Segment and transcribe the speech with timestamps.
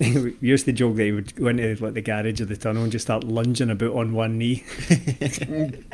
[0.00, 2.84] We used to joke that he would go into like the garage of the tunnel
[2.84, 4.64] and just start lunging about on one knee.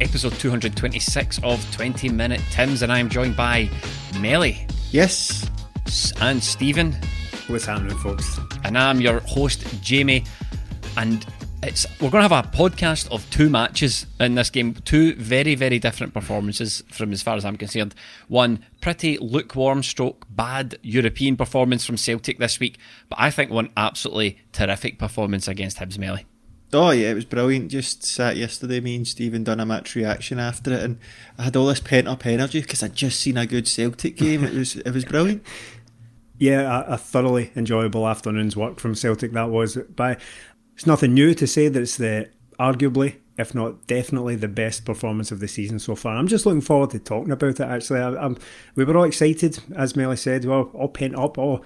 [0.00, 3.70] Episode 226 of 20 Minute Tims, and I am joined by
[4.20, 5.48] Melly Yes.
[5.92, 6.96] S- and Stephen,
[7.48, 8.38] What's happening, folks?
[8.64, 10.24] and I'm your host, Jamie.
[10.96, 11.24] And
[11.62, 15.54] it's we're going to have a podcast of two matches in this game, two very,
[15.54, 17.94] very different performances from as far as I'm concerned.
[18.28, 23.70] One pretty lukewarm stroke bad European performance from Celtic this week, but I think one
[23.76, 26.26] absolutely terrific performance against Hibs Melly.
[26.74, 27.70] Oh yeah, it was brilliant.
[27.70, 30.98] Just sat yesterday, me and Stephen done a match reaction after it, and
[31.38, 34.42] I had all this pent up energy because I'd just seen a good Celtic game.
[34.44, 35.42] It was it was brilliant.
[36.38, 39.76] Yeah, a, a thoroughly enjoyable afternoon's work from Celtic that was.
[39.76, 40.16] By
[40.74, 45.30] it's nothing new to say that it's the arguably, if not definitely, the best performance
[45.30, 46.16] of the season so far.
[46.16, 47.60] I'm just looking forward to talking about it.
[47.60, 48.36] Actually, I, I'm,
[48.74, 51.64] we were all excited, as Melly said, we were all pent up, all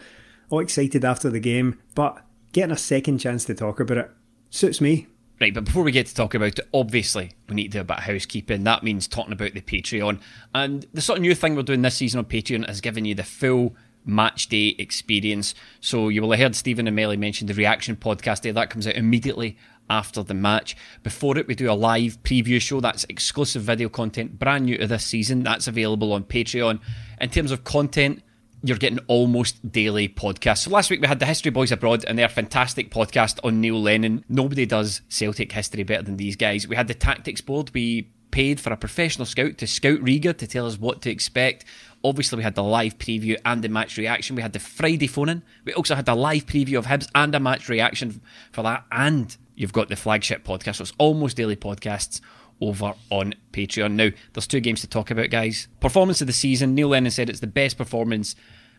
[0.49, 2.23] all excited after the game, but
[2.53, 4.11] getting a second chance to talk about it
[4.51, 5.09] suits me.
[5.41, 7.85] Right, but before we get to talk about it, obviously we need to do a
[7.85, 8.65] bit of housekeeping.
[8.65, 10.21] That means talking about the Patreon.
[10.55, 13.15] And the sort of new thing we're doing this season on Patreon is giving you
[13.15, 13.75] the full
[14.07, 15.55] match day experience.
[15.81, 18.53] So you will have heard Stephen and Melly mention the reaction podcast there.
[18.53, 19.59] That comes out immediately
[19.91, 20.77] after the match.
[21.03, 22.81] Before it, we do a live preview show.
[22.81, 25.43] That's exclusive video content, brand new to this season.
[25.43, 26.81] That's available on Patreon.
[27.21, 28.23] In terms of content,
[28.63, 30.59] you're getting almost daily podcasts.
[30.59, 33.81] So last week we had the History Boys Abroad and their fantastic podcast on Neil
[33.81, 34.25] Lennon.
[34.29, 36.67] Nobody does Celtic history better than these guys.
[36.67, 37.71] We had the Tactics Board.
[37.75, 41.65] We paid for a professional scout to scout Riga to tell us what to expect.
[42.07, 44.37] Obviously, we had the live preview and the match reaction.
[44.37, 45.43] We had the Friday phone in.
[45.65, 48.21] We also had the live preview of Hibs and a match reaction
[48.53, 48.85] for that.
[48.93, 50.77] And you've got the flagship podcast.
[50.77, 52.21] So it's almost daily podcasts
[52.61, 53.93] over on Patreon.
[53.93, 55.67] Now, there's two games to talk about, guys.
[55.81, 56.77] Performance of the season.
[56.77, 58.37] Neil Lennon said it's the best performance,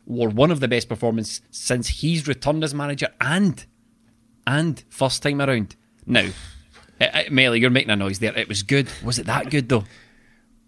[0.07, 3.65] or one of the best performances since he's returned as manager and
[4.45, 5.75] and first time around.
[6.05, 6.29] Now,
[7.01, 8.38] uh, uh, Melly, you're making a noise there.
[8.38, 8.88] It was good.
[9.03, 9.83] Was it that good though?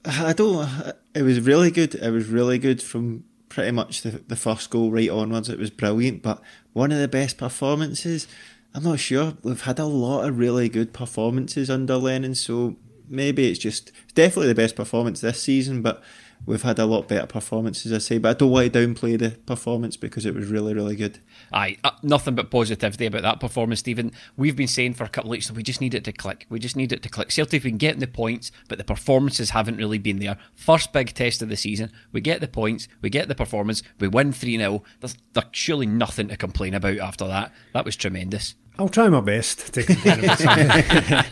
[0.06, 0.94] I don't.
[1.14, 1.96] It was really good.
[1.96, 5.50] It was really good from pretty much the, the first goal right onwards.
[5.50, 6.22] It was brilliant.
[6.22, 6.42] But
[6.74, 8.28] one of the best performances.
[8.74, 9.34] I'm not sure.
[9.42, 12.76] We've had a lot of really good performances under Lennon, so
[13.10, 15.82] maybe it's just definitely the best performance this season.
[15.82, 16.04] But
[16.46, 18.18] we've had a lot better performances, I say.
[18.18, 21.20] But I don't want to downplay the performance because it was really, really good.
[21.52, 24.12] Aye, uh, nothing but positivity about that performance, Stephen.
[24.38, 26.46] We've been saying for a couple of weeks, that we just need it to click.
[26.50, 27.32] We just need it to click.
[27.32, 30.38] Celtic have been getting the points, but the performances haven't really been there.
[30.56, 34.08] First big test of the season, we get the points, we get the performance, we
[34.08, 34.84] win 3 0.
[35.00, 37.54] There's, there's surely nothing to complain about after that.
[37.74, 38.56] That was tremendous.
[38.80, 39.82] I'll try my best to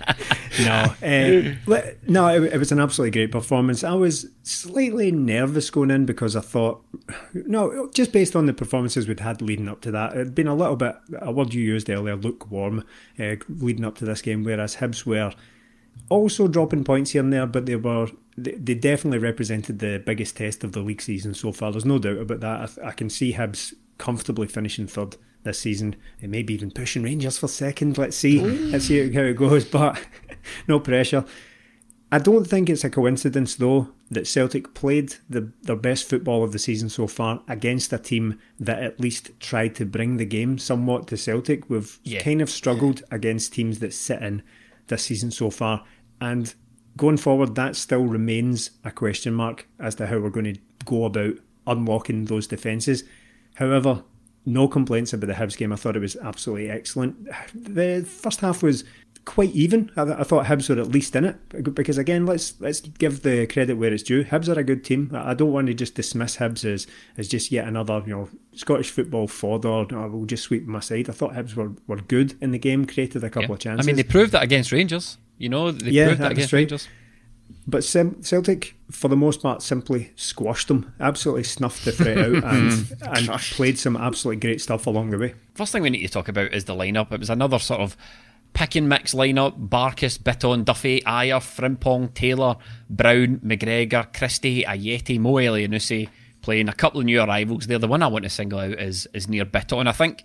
[0.60, 3.86] no, uh, no, it, it was an absolutely great performance.
[3.86, 6.84] I was slightly nervous going in because I thought,
[7.34, 10.56] no, just based on the performances we'd had leading up to that, it'd been a
[10.56, 12.84] little bit, a word you used earlier, lukewarm,
[13.18, 15.32] uh, leading up to this game, whereas Hibs were
[16.10, 20.66] also dropping points here and there, but they were they, definitely represented the biggest test
[20.66, 21.72] of the league season so far.
[21.72, 22.62] There's no doubt about that.
[22.62, 25.16] I, th- I can see Hibs comfortably finishing third
[25.48, 27.98] this season, and maybe even pushing Rangers for second.
[27.98, 29.66] Let's see, let's see how it goes.
[29.72, 30.00] But
[30.68, 31.26] no pressure.
[32.12, 36.54] I don't think it's a coincidence though that Celtic played the, their best football of
[36.54, 40.58] the season so far against a team that at least tried to bring the game
[40.58, 41.70] somewhat to Celtic.
[41.70, 42.22] We've Yeah.
[42.24, 44.42] kind of struggled against teams that sit in
[44.88, 45.84] this season so far,
[46.22, 46.54] and
[46.96, 51.04] going forward, that still remains a question mark as to how we're going to go
[51.04, 51.34] about
[51.68, 53.04] unlocking those defences.
[53.56, 54.04] However,
[54.48, 55.72] no complaints about the Hibs game.
[55.72, 57.28] I thought it was absolutely excellent.
[57.54, 58.84] The first half was
[59.26, 59.92] quite even.
[59.98, 63.46] I, I, thought Hibs were at least in it because again, let's let's give the
[63.46, 64.24] credit where it's due.
[64.24, 65.12] Hibs are a good team.
[65.14, 68.90] I don't want to just dismiss Hibs as, as just yet another you know Scottish
[68.90, 69.94] football fodder.
[69.96, 71.10] I will just sweep my side.
[71.10, 73.54] I thought Hibs were, were good in the game, created a couple yeah.
[73.54, 73.86] of chances.
[73.86, 75.18] I mean, they proved that against Rangers.
[75.38, 76.60] You know, they yeah, proved that against right.
[76.60, 76.88] Rangers.
[77.70, 82.72] But Celtic, for the most part, simply squashed them, absolutely snuffed the threat out, and,
[82.72, 83.18] mm.
[83.18, 85.36] and played some absolutely great stuff along the way.
[85.54, 87.12] First thing we need to talk about is the lineup.
[87.12, 87.98] It was another sort of
[88.54, 92.56] pick and mix lineup Barkas, Bitton, Duffy, Ajer, Frimpong, Taylor,
[92.90, 96.10] Brown, McGregor, Christie, Ajeti, Mo Elyounoussi
[96.42, 97.78] playing a couple of new arrivals there.
[97.78, 99.86] The one I want to single out is, is Nir Bitton.
[99.86, 100.24] I think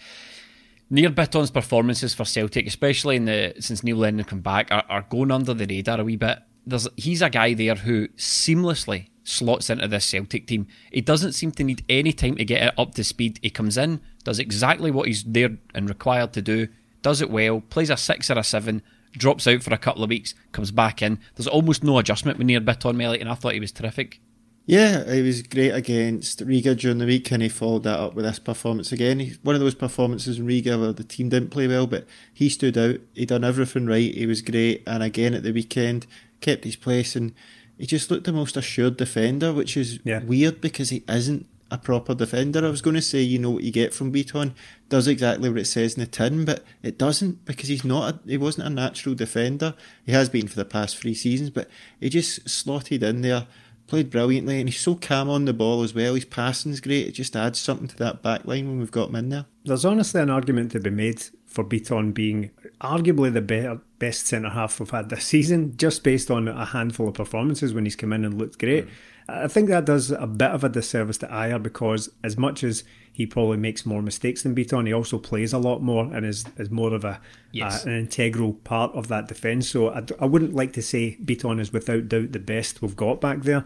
[0.89, 5.03] Nir Bitton's performances for Celtic, especially in the since Neil Lennon come back, are, are
[5.03, 6.39] going under the radar a wee bit.
[6.67, 10.67] There's he's a guy there who seamlessly slots into this Celtic team.
[10.91, 13.39] He doesn't seem to need any time to get it up to speed.
[13.43, 16.69] He comes in, does exactly what he's there and required to do,
[17.03, 18.83] does it well, plays a six or a seven,
[19.13, 21.19] drops out for a couple of weeks, comes back in.
[21.37, 24.21] There's almost no adjustment when you're bit on Melly, and I thought he was terrific.
[24.65, 28.25] Yeah, he was great against Riga during the week, and he followed that up with
[28.25, 29.37] this performance again.
[29.43, 32.79] One of those performances in Riga where the team didn't play well, but he stood
[32.79, 33.01] out.
[33.15, 34.15] He done everything right.
[34.15, 36.07] He was great, and again at the weekend
[36.41, 37.35] kept his place, and
[37.77, 40.23] he just looked the most assured defender, which is yeah.
[40.23, 42.65] weird because he isn't a proper defender.
[42.65, 44.55] I was going to say, you know what you get from Beaton
[44.91, 48.15] does exactly what it says in the tin, but it doesn't because he's not.
[48.15, 49.75] A, he wasn't a natural defender.
[50.05, 51.69] He has been for the past three seasons, but
[51.99, 53.47] he just slotted in there,
[53.87, 56.15] played brilliantly, and he's so calm on the ball as well.
[56.15, 57.09] His passing's great.
[57.09, 59.47] It just adds something to that back line when we've got him in there.
[59.65, 62.51] There's honestly an argument to be made for Beaton being
[62.81, 67.09] arguably the better, best centre half we've had this season, just based on a handful
[67.09, 68.87] of performances when he's come in and looked great.
[68.87, 68.91] Mm.
[69.29, 72.85] I think that does a bit of a disservice to Ajer because as much as
[73.13, 74.87] he probably makes more mistakes than Beaton.
[74.87, 77.21] he also plays a lot more and is, is more of a
[77.53, 77.87] yes.
[77.87, 79.69] uh, an integral part of that defence.
[79.69, 83.21] So I, I wouldn't like to say Beaton is without doubt the best we've got
[83.21, 83.65] back there,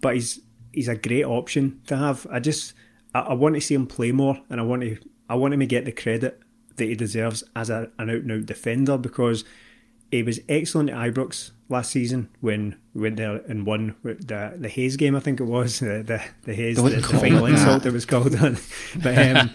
[0.00, 0.40] but he's
[0.72, 2.26] he's a great option to have.
[2.30, 2.74] I just
[3.14, 4.96] I, I want to see him play more, and I want to
[5.28, 6.40] I want him to get the credit
[6.76, 9.44] that he deserves as a, an out and out defender because
[10.16, 14.68] he was excellent at Ibrox last season when we went there and won the the
[14.68, 15.16] Hayes game.
[15.16, 18.32] I think it was the the, the Hayes the, the final insult it was called.
[19.02, 19.50] but um,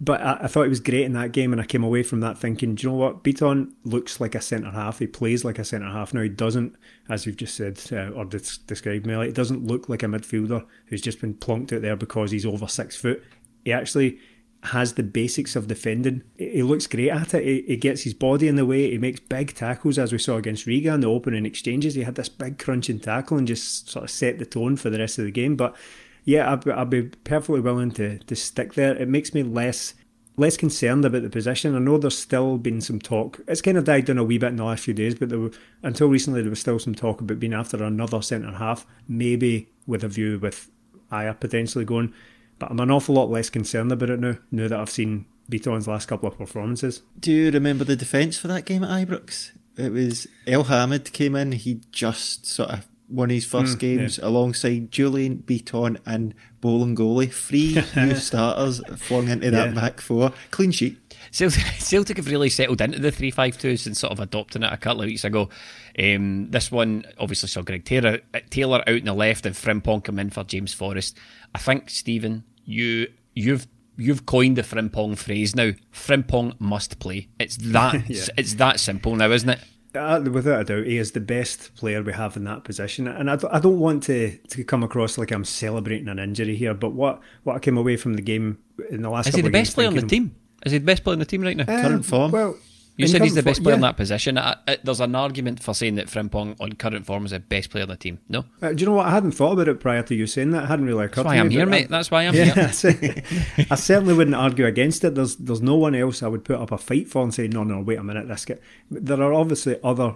[0.00, 2.20] but I, I, thought he was great in that game, and I came away from
[2.20, 3.22] that thinking, do you know what?
[3.22, 4.98] Beaton looks like a centre half.
[4.98, 6.12] He plays like a centre half.
[6.12, 6.76] Now he doesn't,
[7.08, 9.22] as you've just said uh, or described, Mel.
[9.22, 12.68] It doesn't look like a midfielder who's just been plonked out there because he's over
[12.68, 13.22] six foot.
[13.64, 14.20] He actually
[14.64, 16.22] has the basics of defending.
[16.36, 17.66] He looks great at it.
[17.66, 18.90] He, gets his body in the way.
[18.90, 21.94] He makes big tackles, as we saw against Riga in the opening exchanges.
[21.94, 24.98] He had this big crunching tackle and just sort of set the tone for the
[24.98, 25.56] rest of the game.
[25.56, 25.76] But
[26.24, 28.96] yeah, I'd, I'd be perfectly willing to, to stick there.
[28.96, 29.94] It makes me less
[30.38, 31.74] less concerned about the position.
[31.74, 33.40] I know there's still been some talk.
[33.48, 35.50] It's kind of died down a wee bit in the last few days, but were,
[35.82, 40.04] until recently there was still some talk about being after another centre half, maybe with
[40.04, 40.70] a view with
[41.10, 42.12] Ajer potentially going.
[42.58, 45.86] But I'm an awful lot less concerned about it now, now that I've seen Bitton's
[45.86, 47.02] last couple of performances.
[47.18, 49.52] Do you remember the defence for that game at Ibrox?
[49.76, 54.26] It was Elhamed came in, he just sort of won his first mm, games yeah.
[54.26, 57.32] alongside Jullien Bitton and Bolingoli.
[57.32, 59.80] Three new starters flung into that yeah.
[59.80, 60.32] back four.
[60.50, 61.05] Clean sheet.
[61.36, 64.72] Celtic, Celtic have really settled into the 3 5 2 since sort of adopting it
[64.72, 65.50] a couple of weeks ago.
[65.98, 70.18] Um, this one obviously saw Greg Taylor, Taylor out on the left and Frimpong come
[70.18, 71.18] in for James Forrest.
[71.54, 73.66] I think Stephen, you you've
[73.98, 75.72] you've coined the Frimpong phrase now.
[75.92, 77.28] Frimpong must play.
[77.38, 78.24] It's that yeah.
[78.38, 79.60] it's that simple now, isn't it?
[79.94, 83.06] Uh, without a doubt, he is the best player we have in that position.
[83.08, 86.74] And I, I don't want to, to come across like I'm celebrating an injury here,
[86.74, 88.58] but what, what I came away from the game
[88.90, 90.34] in the last is he the best player on the team?
[90.64, 91.64] Is he the best player in the team right now?
[91.68, 92.32] Um, Current form?
[92.32, 92.56] Well,
[92.96, 93.76] you said he's the best player yeah.
[93.76, 94.38] in that position.
[94.38, 97.70] I, I, there's an argument for saying that Frimpong on current form is the best
[97.70, 98.20] player in the team.
[98.28, 98.44] No?
[98.62, 99.06] Uh, do you know what?
[99.06, 100.64] I hadn't thought about it prior to you saying that.
[100.64, 101.88] I hadn't really occurred That's why I'm here, mate.
[101.90, 103.22] That's why I'm yeah, here.
[103.70, 105.14] I certainly wouldn't argue against it.
[105.14, 107.64] There's there's no one else I would put up a fight for and say, no,
[107.64, 108.56] no, wait a minute, this guy.
[108.90, 110.14] There are obviously other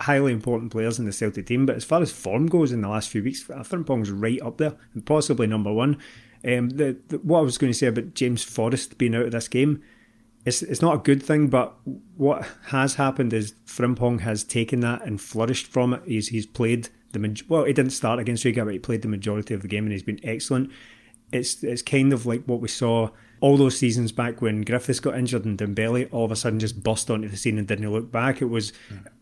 [0.00, 2.88] highly important players in the Celtic team, but as far as form goes in the
[2.88, 5.98] last few weeks, Frimpong's right up there and possibly number one.
[6.44, 9.32] Um, the, the, what I was going to say about James Forrest being out of
[9.32, 9.82] this game
[10.44, 11.76] it's it's not a good thing, but
[12.16, 16.02] what has happened is Frimpong has taken that and flourished from it.
[16.04, 19.54] He's he's played the well, he didn't start against Riga, but he played the majority
[19.54, 20.70] of the game and he's been excellent.
[21.32, 23.08] It's it's kind of like what we saw
[23.40, 26.80] all those seasons back when Griffiths got injured and Dembele all of a sudden just
[26.80, 28.40] burst onto the scene and didn't look back.
[28.40, 28.72] It was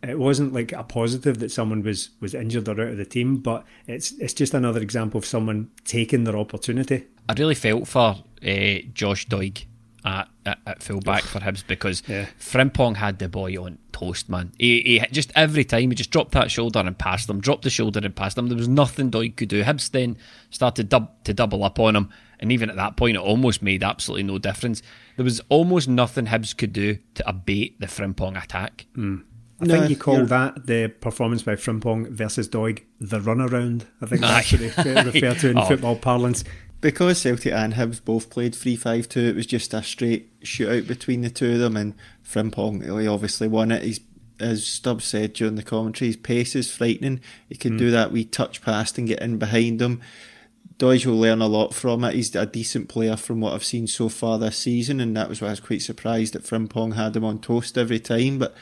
[0.02, 3.38] it wasn't like a positive that someone was was injured or out of the team,
[3.38, 7.06] but it's it's just another example of someone taking their opportunity.
[7.28, 9.64] I really felt for uh, Josh Doig
[10.04, 12.26] at, at, at fullback for Hibs because Yeah.
[12.38, 14.52] Frimpong had the boy on toast, man.
[14.58, 17.70] He, he just every time he just dropped that shoulder and passed him, dropped the
[17.70, 18.48] shoulder and passed him.
[18.48, 19.62] There was nothing Doig could do.
[19.62, 20.16] Hibs then
[20.50, 23.82] started dub, to double up on him, and even at that point, it almost made
[23.82, 24.82] absolutely no difference.
[25.16, 28.86] There was almost nothing Hibs could do to abate the Frimpong attack.
[28.94, 29.16] Hmm.
[29.62, 33.82] I No, think you call that the performance by Frimpong versus Doig the runaround.
[34.00, 34.42] I think Aye.
[34.50, 35.66] that's what they refer to in Oh.
[35.66, 36.44] football parlance.
[36.80, 40.86] Because Celtic and Hibs both played 3 5 2, it was just a straight shootout
[40.86, 41.76] between the two of them.
[41.76, 41.94] And
[42.24, 43.82] Frimpong, he obviously won it.
[43.82, 44.00] He's,
[44.38, 47.20] as Stubbs said during the commentary, his pace is frightening.
[47.48, 47.92] He can do mm.
[47.92, 50.00] that wee touch past and get in behind him.
[50.78, 52.14] Dodge will learn a lot from it.
[52.14, 55.42] He's a decent player from what I've seen so far this season, and that was
[55.42, 58.38] why I was quite surprised that Frimpong had him on toast every time.
[58.38, 58.54] But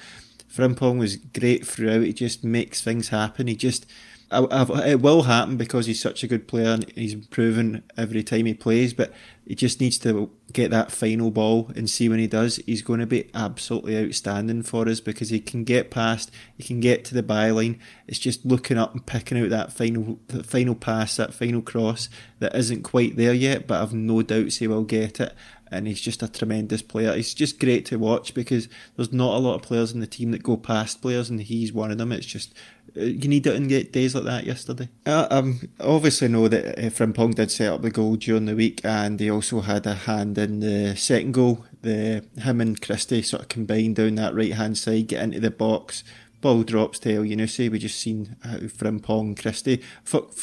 [0.52, 2.02] Frimpong was great throughout.
[2.02, 3.46] He just makes things happen.
[3.46, 3.87] He just,
[4.30, 8.54] It will happen because he's such a good player and he's improving every time he
[8.54, 8.92] plays.
[8.92, 9.12] But
[9.47, 13.00] he just needs to get that final ball and see when he does, he's going
[13.00, 17.14] to be absolutely outstanding for us because he can get past, he can get to
[17.14, 17.78] the byline.
[18.06, 22.11] It's just looking up and picking out that final, that final pass, that final cross
[22.40, 23.66] that isn't quite there yet.
[23.66, 25.35] But I've no doubts he will get it
[25.70, 27.14] and he's just a tremendous player.
[27.14, 30.30] He's just great to watch because there's not a lot of players in the team
[30.30, 32.12] that go past players, and he's one of them.
[32.12, 32.54] It's just
[32.95, 34.88] you need it in days like that yesterday.
[35.07, 38.80] Uh, um, obviously know that uh, Frimpong did set up the goal during the week,
[38.85, 41.64] and he also had a hand in the second goal.
[41.83, 45.50] The him and Christie sort of combined down that right hand side, get into the
[45.50, 46.04] box.
[46.40, 47.68] Ball drops to Elyounoussi.
[47.68, 49.83] We just seen how Frimpong Christie.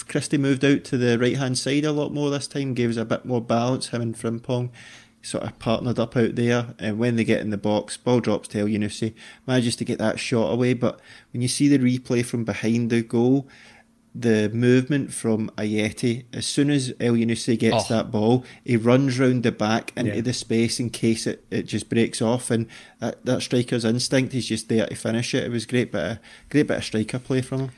[0.08, 2.98] Christie moved out to the right hand side a lot more this time, gave us
[2.98, 3.88] a bit more balance.
[3.88, 4.72] Him and Frimpong
[5.25, 6.75] sort of partnered up out there.
[6.79, 9.13] And when they get in the box, ball drops to Elyounoussi,
[9.48, 10.74] manages to get that shot away.
[10.74, 11.00] But
[11.34, 13.48] when you see the replay from behind the goal,
[14.17, 17.96] the movement from Ajeti, as soon as Elyounoussi gets Oh.
[17.96, 20.22] that ball, he runs round the back into Yeah.
[20.22, 22.50] the space in case it, it just breaks off.
[22.50, 22.67] And
[23.00, 25.44] that, that striker's instinct, he's just there to finish it.
[25.44, 27.72] It was great bit of, great bit of striker play from him.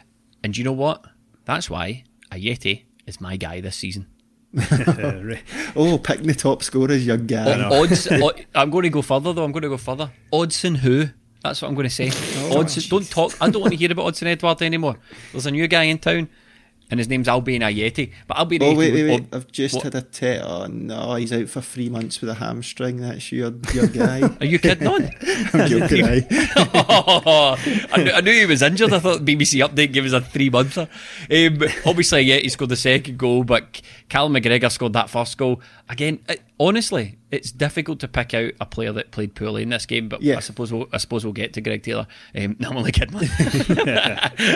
[0.43, 1.03] And you know what?
[1.45, 4.05] That's why Ajeti is my guy this season.
[4.53, 5.43] Right.
[5.75, 7.61] Oh, picking the top scorers, young guy.
[7.69, 8.07] O- odds.
[8.11, 9.43] o- I'm going to go further though.
[9.43, 10.11] I'm going to go further.
[10.31, 11.07] Odsonne who?
[11.43, 12.07] That's what I'm going to say.
[12.49, 12.89] Oh, Odsonne.
[12.89, 13.33] Don't talk.
[13.41, 14.97] I don't want to hear about Odsonne Edouard anymore.
[15.31, 16.29] There's a new guy in town,
[16.89, 18.12] and his name's Albian Ajeti.
[18.27, 19.25] But Albian Oh Ajeti wait, wait, wait!
[19.34, 22.36] I've just what- had a te- Oh no, he's out for three months with a
[22.36, 22.98] hamstring.
[22.98, 24.22] That's your your guy.
[24.39, 25.10] Are you kidding on?
[25.53, 26.06] I'm joking.
[26.06, 26.25] aye.
[27.91, 28.94] I, knew, I knew he was injured.
[28.94, 30.88] I thought BBC Update gave us a three monther.
[31.32, 35.62] Um, obviously, yeah, he scored the second goal, but Cal McGregor scored that first goal.
[35.89, 39.86] Again, it, honestly, it's difficult to pick out a player that played poorly in this
[39.86, 40.38] game, but Yeah.
[40.38, 42.07] I suppose we'll, I suppose we'll get to Greg Taylor.
[42.36, 43.15] Um, no, I'm only kidding.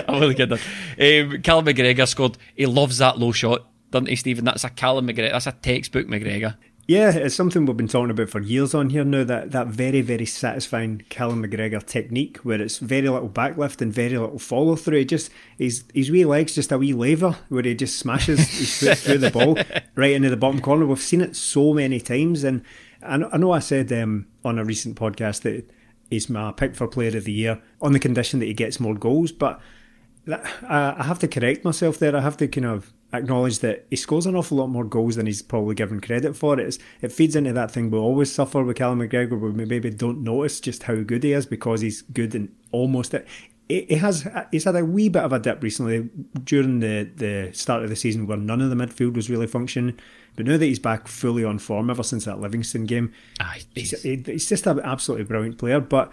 [0.07, 0.53] I'm only kidding.
[0.57, 2.37] Um, Cal McGregor scored.
[2.55, 4.45] He loves that low shot, doesn't he, Stephen?
[4.45, 5.31] That's a Callum McGregor.
[5.31, 6.55] That's a textbook McGregor.
[6.87, 9.23] Yeah, it's something we've been talking about for years on here now.
[9.23, 14.17] That that very very satisfying Callum McGregor technique, where it's very little backlift and very
[14.17, 14.97] little follow through.
[14.97, 18.79] He just his his wee legs just a wee lever where he just smashes his
[18.79, 19.57] foot through the ball
[19.95, 20.85] right into the bottom corner.
[20.85, 22.63] We've seen it so many times, and
[23.03, 25.69] I know, I know I said um, on a recent podcast that
[26.09, 28.95] he's my pick for Player of the Year on the condition that he gets more
[28.95, 29.61] goals, but
[30.25, 32.15] that, I, I have to correct myself there.
[32.15, 35.25] I have to kind of acknowledge that he scores an awful lot more goals than
[35.25, 36.59] he's probably given credit for.
[36.59, 39.89] It's, it feeds into that thing we always suffer with Callum McGregor, where we maybe
[39.89, 43.27] don't notice just how good he is because he's good and almost it.
[43.69, 46.09] He has he's had a wee bit of a dip recently
[46.43, 49.97] during the, the start of the season where none of the midfield was really functioning.
[50.35, 53.13] But now that he's back fully on form ever since that Livingston game,
[53.73, 55.79] he's, he's- he's just an absolutely brilliant player.
[55.79, 56.11] But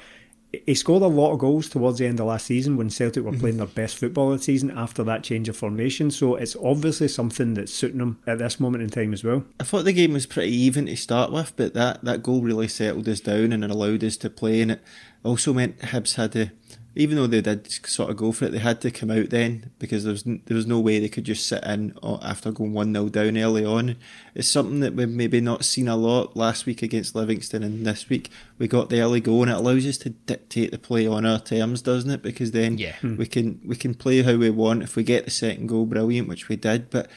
[0.50, 3.32] he scored a lot of goals towards the end of last season when Celtic were
[3.32, 3.40] mhm.
[3.40, 6.10] playing their best football of the season after that change of formation.
[6.10, 9.44] So it's obviously something that's suiting him at this moment in time as well.
[9.60, 12.68] I thought the game was pretty even to start with, but that, that goal really
[12.68, 14.62] settled us down and it allowed us to play.
[14.62, 14.82] And it
[15.22, 16.50] also meant Hibs had to,
[16.98, 19.70] even though they did sort of go for it, they had to come out then
[19.78, 22.50] because there was n- there was no way they could just sit in uh, after
[22.50, 23.94] going one 0 down early on.
[24.34, 28.08] It's something that we've maybe not seen a lot last week against Livingston, and this
[28.08, 31.24] week we got the early goal, and it allows us to dictate the play on
[31.24, 32.22] our terms, doesn't it?
[32.22, 32.96] Because then Yeah.
[33.02, 34.82] we can we can play how we want.
[34.82, 37.08] If we get the second goal, brilliant, which we did, but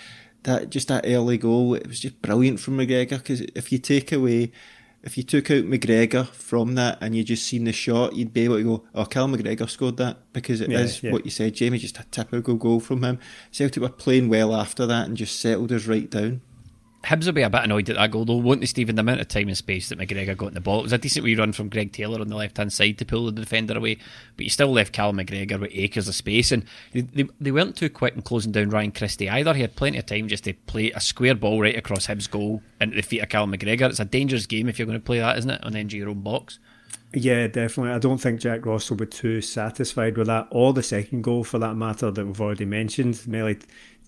[0.43, 3.17] that just that early goal, it was just brilliant from McGregor.
[3.17, 4.51] Because if you take away,
[5.03, 8.43] if you took out McGregor from that and you just seen the shot, you'd be
[8.45, 11.13] able to go, "Oh, Cal McGregor scored that," because it is Yeah, yeah.
[11.13, 11.79] what you said, Jamie.
[11.79, 13.17] Just a typical goal from him.
[13.51, 16.41] Celtic were playing well after that and just settled us right down.
[17.03, 18.95] Hibs will be a bit annoyed at that goal, though, won't they, Stephen?
[18.95, 20.79] The amount of time and space that McGregor got in the ball.
[20.79, 23.05] It was a decent wee run from Greg Taylor on the left hand side to
[23.05, 23.97] pull the defender away,
[24.37, 27.75] but you still left Cal McGregor with acres of space, and they, they, they, weren't
[27.75, 29.55] too quick in closing down Ryan Christie either.
[29.55, 32.61] He had plenty of time just to play a square ball right across Hibs' goal
[32.79, 33.89] into the feet of Cal McGregor.
[33.89, 35.91] It's a dangerous game if you're going to play that, isn't it, on the end
[35.91, 36.59] of your own box?
[37.13, 37.91] Yeah, definitely.
[37.91, 41.43] I don't think Jack Ross will be too satisfied with that, or the second goal
[41.43, 43.27] for that matter that we've already mentioned.
[43.27, 43.59] Melly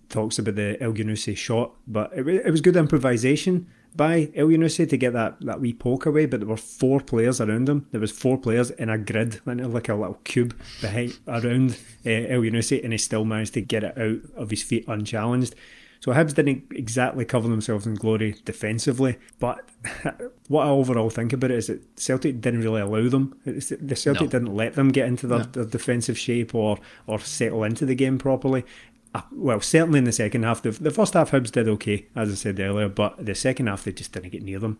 [0.09, 5.13] talks about the Elyounoussi shot, but it, it was good improvisation by Elyounoussi to get
[5.13, 7.87] that, that wee poke away, but there were four players around him.
[7.91, 12.91] There was four players in a grid, like a little cube behind around uh, and
[12.91, 15.55] he still managed to get it out of his feet unchallenged.
[16.03, 19.69] So Hibs didn't exactly cover themselves in glory defensively, but
[20.49, 23.39] what I overall think about it is that Celtic didn't really allow them.
[23.45, 24.27] The Celtic no.
[24.27, 25.45] didn't let them get into their, no.
[25.45, 28.65] their, defensive shape or or settle into the game properly.
[29.13, 32.31] Uh, well, certainly in the second half, the, the first half Hibs did okay, as
[32.31, 34.79] I said earlier, but the second half they just didn't get near them.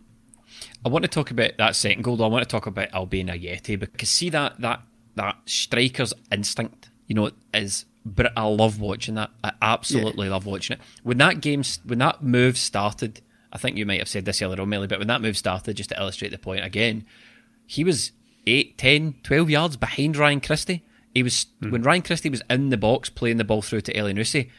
[0.84, 2.16] I want to talk about that second goal.
[2.16, 2.24] Though.
[2.24, 4.82] I want to talk about Albian Ajeti because see that that
[5.14, 9.30] that striker's instinct, you know, is but I love watching that.
[9.42, 10.32] I absolutely yeah.
[10.32, 10.82] love watching it.
[11.02, 13.20] When that game, when that move started,
[13.52, 15.76] I think you might have said this earlier on, Millie, but when that move started,
[15.76, 17.06] just to illustrate the point again,
[17.66, 18.12] he was
[18.46, 20.84] 8, 10, 12 yards behind Ryan Christie.
[21.14, 21.70] He was mm.
[21.70, 24.50] when Ryan Christie was in the box playing the ball through to Elyounoussi,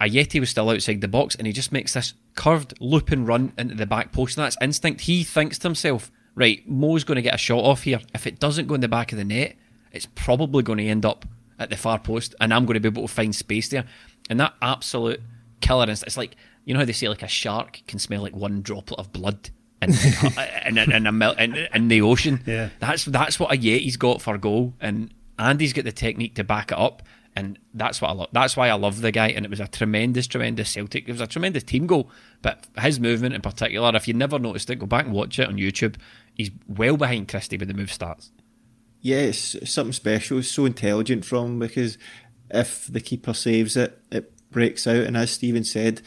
[0.00, 3.52] Ajeti was still outside the box, and he just makes this curved loop and run
[3.58, 4.36] into the back post.
[4.36, 5.02] And that's instinct.
[5.02, 8.00] He thinks to himself, right, Mo's going to get a shot off here.
[8.14, 9.56] If it doesn't go in the back of the net,
[9.92, 11.26] it's probably going to end up
[11.58, 13.84] at the far post, and I'm going to be able to find space there.
[14.30, 15.20] And that absolute
[15.60, 18.34] killer instinct, it's like, you know how they say like a shark can smell like
[18.34, 19.50] one droplet of blood
[19.82, 19.90] in,
[20.66, 22.40] in, in, in, in, in the ocean.
[22.46, 22.70] Yeah.
[22.78, 26.78] That's that's what Ajeti's got for goal, and Andy's got the technique to back it
[26.78, 27.02] up.
[27.36, 28.28] And that's what I love.
[28.32, 29.28] That's why I love the guy.
[29.28, 31.08] And it was a tremendous, tremendous Celtic.
[31.08, 32.10] It was a tremendous team goal.
[32.42, 35.46] But his movement in particular, if you never noticed it, go back and watch it
[35.46, 35.94] on YouTube.
[36.34, 38.32] He's well behind Christie when the move starts
[39.00, 40.38] yeah, something special.
[40.38, 41.96] It's so intelligent from because
[42.50, 45.04] if the keeper saves it, it breaks out.
[45.04, 46.02] And as Stephen said,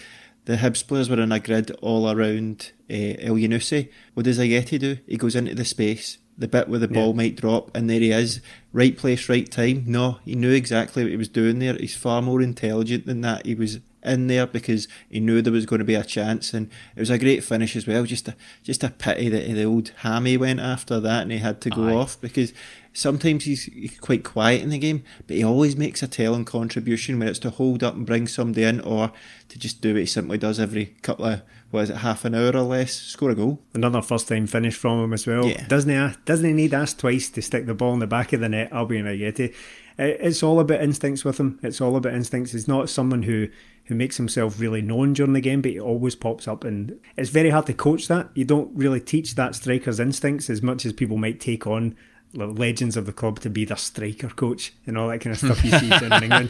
[0.45, 3.89] the Hibs players were in a grid all around uh, Elyounoussi.
[4.13, 4.97] What does Ajeti do?
[5.07, 7.13] He goes into the space, the bit where the ball yeah.
[7.13, 8.41] might drop, and there he is.
[8.71, 9.83] Right place, right time.
[9.87, 11.75] No, he knew exactly what he was doing there.
[11.75, 13.45] He's far more intelligent than that.
[13.45, 16.69] He was in there because he knew there was going to be a chance, and
[16.95, 18.03] it was a great finish as well.
[18.05, 21.61] Just a just a pity that the old hammy went after that, and he had
[21.61, 21.93] to go Aye.
[21.93, 22.53] off because
[22.95, 27.27] Sometimes he's quite quiet in the game, but he always makes a telling contribution when
[27.27, 29.11] it's to hold up and bring somebody in or
[29.49, 31.41] to just do what he simply does every couple of,
[31.73, 33.59] what is it, half an hour or less, score a goal.
[33.73, 35.47] Another first time finish from him as well.
[35.47, 35.65] Yeah.
[35.67, 38.41] Doesn't he, doesn't he need us twice to stick the ball in the back of
[38.41, 38.69] the net?
[38.71, 39.55] I'll be in Ajeti.
[39.97, 41.59] It's all about instincts with him.
[41.63, 42.51] It's all about instincts.
[42.51, 43.49] He's not someone who
[43.85, 46.63] who makes himself really known during the game, but he always pops up.
[46.63, 48.29] And it's very hard to coach that.
[48.33, 51.97] You don't really teach that striker's instincts as much as people might take on
[52.33, 55.63] legends of the club to be their striker coach and all that kind of stuff
[55.63, 56.49] you see in England.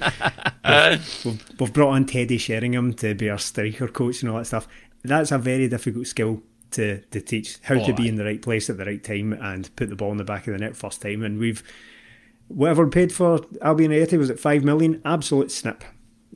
[0.64, 4.46] We've, we've, we've, brought on Teddy Sheringham to be our striker coach and all that
[4.46, 4.68] stuff.
[5.04, 8.42] That's a very difficult skill to, to teach how oh, to be in the right
[8.42, 10.76] place at the right time and put the ball in the back of the net
[10.76, 11.24] first time.
[11.24, 11.64] And we've
[12.48, 15.02] whatever we paid for Albian Ajeti was it five million?
[15.06, 15.84] Absolute snip.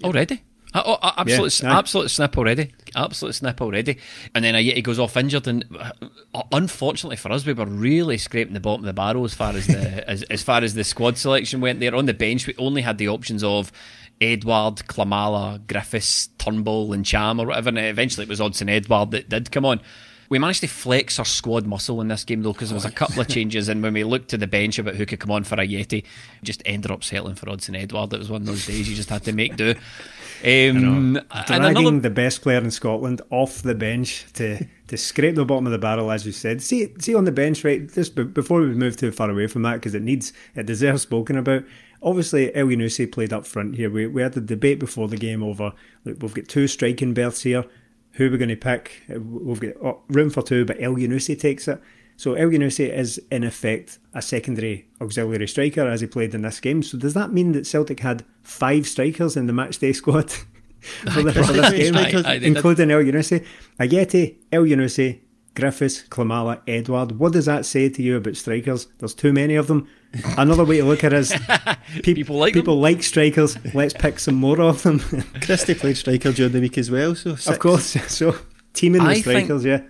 [0.04, 0.44] Already?
[0.74, 2.72] Uh, oh, oh, absolute, yeah, absolute snip already.
[2.96, 3.98] Absolute snip already.
[4.36, 5.92] And then uh, he goes off injured, and uh,
[6.36, 9.54] uh, unfortunately for us, we were really scraping the bottom of the barrel as far
[9.54, 11.80] as the as, as far as the squad selection went.
[11.80, 13.72] There on the bench, we only had the options of
[14.20, 17.70] Edouard, Klimala, Griffiths, Turnbull, and Cham, or whatever.
[17.70, 19.82] And eventually, it was Odsonne Edouard that did come on.
[20.30, 22.92] We managed to flex our squad muscle in this game though, because there was a
[22.92, 25.46] couple of changes, and when we looked to the bench about who could come on
[25.46, 26.04] for Ajeti,
[26.44, 28.12] just ended up settling for Odsonne Edouard.
[28.12, 29.74] It was one of those days you just had to make do.
[30.44, 31.14] Um,
[31.48, 32.00] Dragging another...
[32.02, 35.80] the best player in Scotland off the bench to, to scrape the bottom of the
[35.80, 36.62] barrel, as you said.
[36.62, 37.90] See, see on the bench, right?
[37.92, 41.38] Just before we move too far away from that, because it needs, it deserves spoken
[41.38, 41.64] about.
[42.02, 43.90] Obviously, Elyounoussi played up front here.
[43.90, 45.74] We, we had the debate before the game over.
[46.06, 47.66] Look, we've got two striking berths here.
[48.14, 49.04] Who are we're going to pick?
[49.10, 51.82] We've got oh, room for two, but Elyounoussi takes it.
[52.16, 56.82] So Elyounoussi is in effect a secondary auxiliary striker as he played in this game.
[56.82, 60.32] So does that mean that Celtic had five strikers in the matchday squad
[61.12, 63.46] for, the, for this game, I, I, including Elyounoussi?
[63.80, 65.20] Ajeti, Elyounoussi,
[65.58, 67.18] Griffiths, Klimala, Edouard.
[67.18, 68.86] What does that say to you about strikers?
[69.00, 69.88] There's too many of them.
[70.38, 71.32] Another way to look at it is
[72.04, 72.84] pe- people like people them.
[72.84, 73.58] like strikers.
[73.74, 75.00] Let's pick some more of them.
[75.42, 77.48] Christie played striker during the week as well, so six.
[77.48, 77.98] of course.
[78.08, 78.36] So
[78.74, 79.88] teaming the strikers, think, yeah.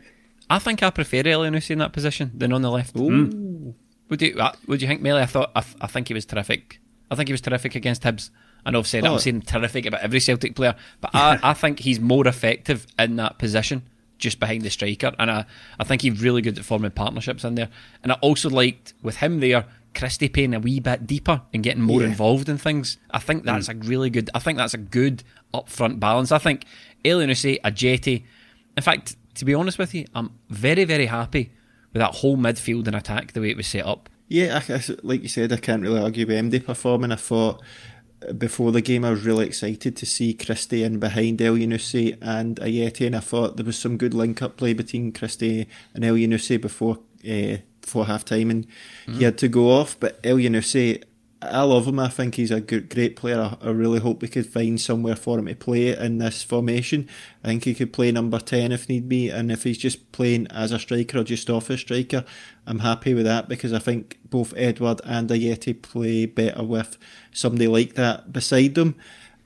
[0.49, 2.95] I think I prefer Elyounoussi in that position than on the left.
[2.95, 3.73] Mm.
[4.09, 4.37] Would you?
[4.39, 5.21] Uh, would you think, Melly?
[5.21, 5.51] I thought.
[5.53, 6.79] I, th- I think he was terrific.
[7.11, 8.29] I think he was terrific against Hibs.
[8.65, 9.13] I know I've said oh.
[9.13, 13.17] I'm saying terrific about every Celtic player, but I, I think he's more effective in
[13.17, 13.83] that position
[14.17, 15.13] just behind the striker.
[15.19, 15.45] And I,
[15.79, 17.69] I think he's really good at forming partnerships in there.
[18.03, 21.81] And I also liked with him there, Christie paying a wee bit deeper and getting
[21.81, 22.07] more yeah.
[22.07, 22.97] involved in things.
[23.11, 23.83] I think that's mm.
[23.83, 24.29] a really good.
[24.33, 26.31] I think that's a good upfront balance.
[26.31, 26.65] I think
[27.03, 28.23] Elyounoussi, Ajeti.
[28.75, 31.51] In fact, to be honest with you, I'm very very happy
[31.93, 34.09] with that whole midfield and attack the way it was set up.
[34.27, 37.11] Yeah, I, like you said, I can't really argue with MD performing.
[37.11, 37.63] I thought
[38.37, 43.05] before the game, I was really excited to see Christie in behind Elyounoussi and Ajeti,
[43.05, 46.99] and I thought there was some good link up play between Christie and Elyounoussi before
[47.29, 49.19] uh, before half time, and mm-hmm.
[49.19, 49.99] he had to go off.
[49.99, 51.03] But Elyounoussi,
[51.39, 51.99] I love him.
[51.99, 53.39] I think he's a good, great player.
[53.61, 57.07] I, I, really hope we could find somewhere for him to play in this formation.
[57.43, 59.29] I think he could play number 10 if need be.
[59.29, 62.25] And if he's just playing as a striker or just off a striker,
[62.65, 66.97] I'm happy with that because I think both Edouard and Ajeti play better with
[67.31, 68.95] somebody like that beside them.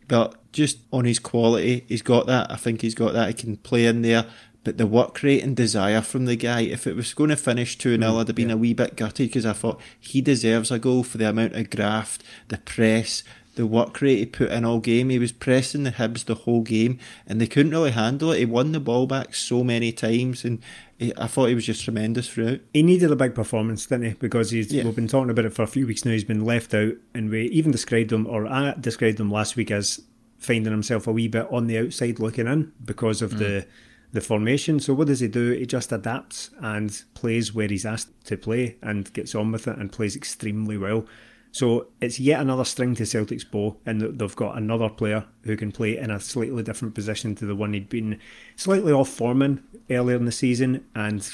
[0.08, 2.50] But just on his quality, he's got that.
[2.50, 3.28] I think he's got that.
[3.28, 4.26] He can play in there.
[4.64, 7.78] But the work rate and desire from the guy, if it was going to finish
[7.78, 8.56] 2 0, mm, I'd have been yeah.
[8.56, 11.70] a wee bit gutted because I thought he deserves a goal for the amount of
[11.72, 13.24] graft, the press,
[13.56, 15.10] the work rate he put in all game.
[15.10, 18.40] He was pressing the Hibs the whole game and they couldn't really handle it.
[18.40, 20.60] He won the ball back so many times and
[21.18, 22.60] I thought he was just tremendous throughout.
[22.74, 24.14] He needed a big performance, didn't he?
[24.14, 24.84] Because he's, yeah.
[24.84, 26.12] we've been talking about it for a few weeks now.
[26.12, 29.72] He's been left out and we even described him, or I described him last week
[29.72, 30.02] as
[30.38, 33.40] finding himself a wee bit on the outside looking in because of mm.
[33.40, 33.68] the
[34.12, 34.80] the formation.
[34.80, 35.52] So what does he do?
[35.52, 39.78] He just adapts and plays where he's asked to play and gets on with it
[39.78, 41.06] and plays extremely well.
[41.54, 45.74] So it's yet another string to Celtic's bow, and they've got another player who can
[45.74, 48.20] play in a slightly different position to the one he'd been
[48.56, 50.86] slightly off forming earlier in the season.
[50.96, 51.30] And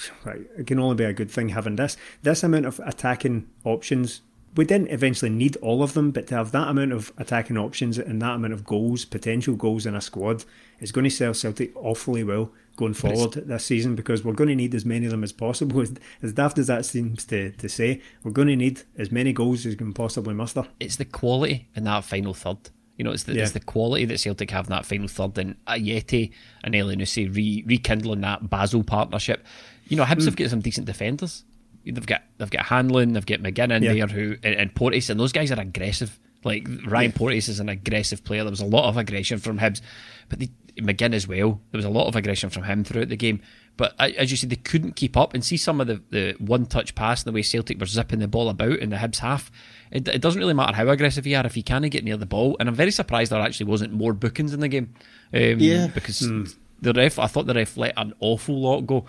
[0.57, 1.97] it can only be a good thing having this.
[2.23, 4.21] This amount of attacking options
[4.57, 7.99] we didn't eventually need all of them, but to have that amount of attacking options
[7.99, 10.43] and that amount of goals, potential goals in a squad,
[10.79, 14.55] is going to serve Celtic awfully well going forward this season because we're going to
[14.55, 15.81] need as many of them as possible.
[15.87, 19.33] As, as daft as that seems to, to say, we're going to need as many
[19.33, 20.65] goals as we can possibly muster.
[20.79, 22.69] It's the quality in that final third.
[22.97, 23.43] You know, it's the, yeah.
[23.43, 26.31] it's the quality that Celtic have in that final third, and Ajeti
[26.63, 29.45] and Elyounoussi re, rekindling that Basel partnership.
[29.87, 30.25] You know, Hibs mm.
[30.25, 31.43] have got some decent defenders.
[31.85, 33.93] They've got they've got Hanlon, they've got McGinn in yeah.
[33.93, 36.19] there, who and, and Porteous, and those guys are aggressive.
[36.43, 37.17] Like Ryan yeah.
[37.17, 38.43] Porteous is an aggressive player.
[38.43, 39.81] There was a lot of aggression from Hibs,
[40.29, 41.61] but they, McGinn as well.
[41.71, 43.41] There was a lot of aggression from him throughout the game.
[43.77, 46.65] But as you said, they couldn't keep up and see some of the, the one
[46.65, 49.51] touch pass and the way Celtic were zipping the ball about in the Hibs half.
[49.91, 52.25] It, it doesn't really matter how aggressive you are if you can't get near the
[52.25, 52.57] ball.
[52.59, 54.95] And I'm very surprised there actually wasn't more bookings in the game.
[55.33, 55.87] Um, yeah.
[55.87, 56.53] Because mm.
[56.81, 59.05] the ref, I thought the ref let an awful lot go.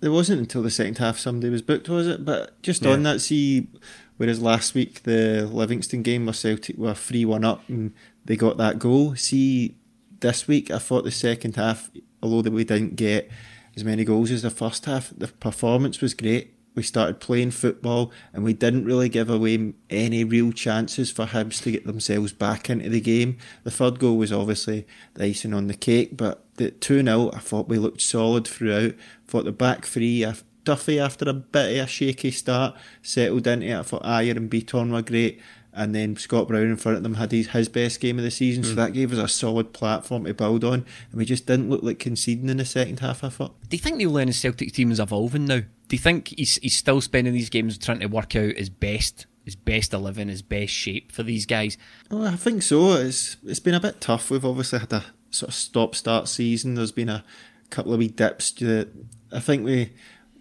[0.00, 2.24] There wasn't until the second half somebody was booked, was it?
[2.24, 2.92] But just yeah.
[2.92, 3.68] on that, see,
[4.16, 7.92] whereas last week the Livingston game where Celtic were 3 1 up and
[8.24, 9.76] they got that goal, see
[10.20, 11.90] this week, I thought the second half,
[12.22, 13.30] although that we didn't get
[13.76, 16.54] as many goals as the first half, the performance was great.
[16.74, 21.62] We started playing football and we didn't really give away any real chances for Hibs
[21.62, 23.38] to get themselves back into the game.
[23.64, 27.38] The third goal was obviously the icing on the cake, but the 2 0, I
[27.38, 28.92] thought we looked solid throughout.
[29.26, 30.26] thought the back three,
[30.64, 33.78] Duffy, after a bit of a shaky start, settled into it.
[33.78, 35.40] I thought Ajer and Bitton were great
[35.76, 38.30] and then Scott Brown in front of them had his, his best game of the
[38.30, 38.66] season, mm.
[38.66, 41.82] so that gave us a solid platform to build on, and we just didn't look
[41.82, 43.22] like conceding in the second half.
[43.22, 43.54] I thought.
[43.68, 45.60] Do you think Neil Lennon's Celtic team is evolving now?
[45.60, 49.26] Do you think he's he's still spending these games trying to work out his best,
[49.44, 51.76] his best eleven, his best shape for these guys?
[52.10, 52.94] Well, I think so.
[52.94, 54.30] It's it's been a bit tough.
[54.30, 56.74] We've obviously had a sort of stop start season.
[56.74, 57.22] There's been a
[57.68, 58.54] couple of wee dips.
[58.62, 59.92] I think we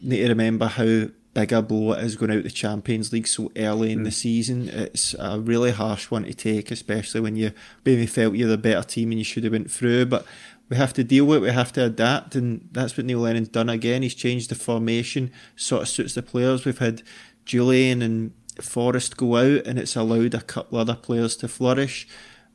[0.01, 3.51] need to remember how big a blow it is going out the Champions League so
[3.57, 4.05] early in mm.
[4.05, 4.69] the season.
[4.69, 7.51] It's a really harsh one to take, especially when you
[7.83, 10.05] maybe felt you're the better team and you should have went through.
[10.07, 10.25] But
[10.69, 13.49] we have to deal with it, we have to adapt, and that's what Neil Lennon's
[13.49, 14.01] done again.
[14.01, 16.65] He's changed the formation, sort of suits the players.
[16.65, 17.03] We've had
[17.45, 22.07] Jullien and Forrest go out, and it's allowed a couple other players to flourish.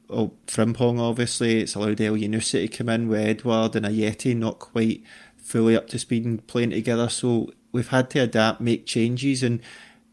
[0.09, 5.05] Oh, Frimpong, obviously, it's allowed Elyounoussi to come in with Edouard and Ajeti not quite
[5.37, 7.09] fully up to speed and playing together.
[7.09, 9.61] So we've had to adapt, make changes, and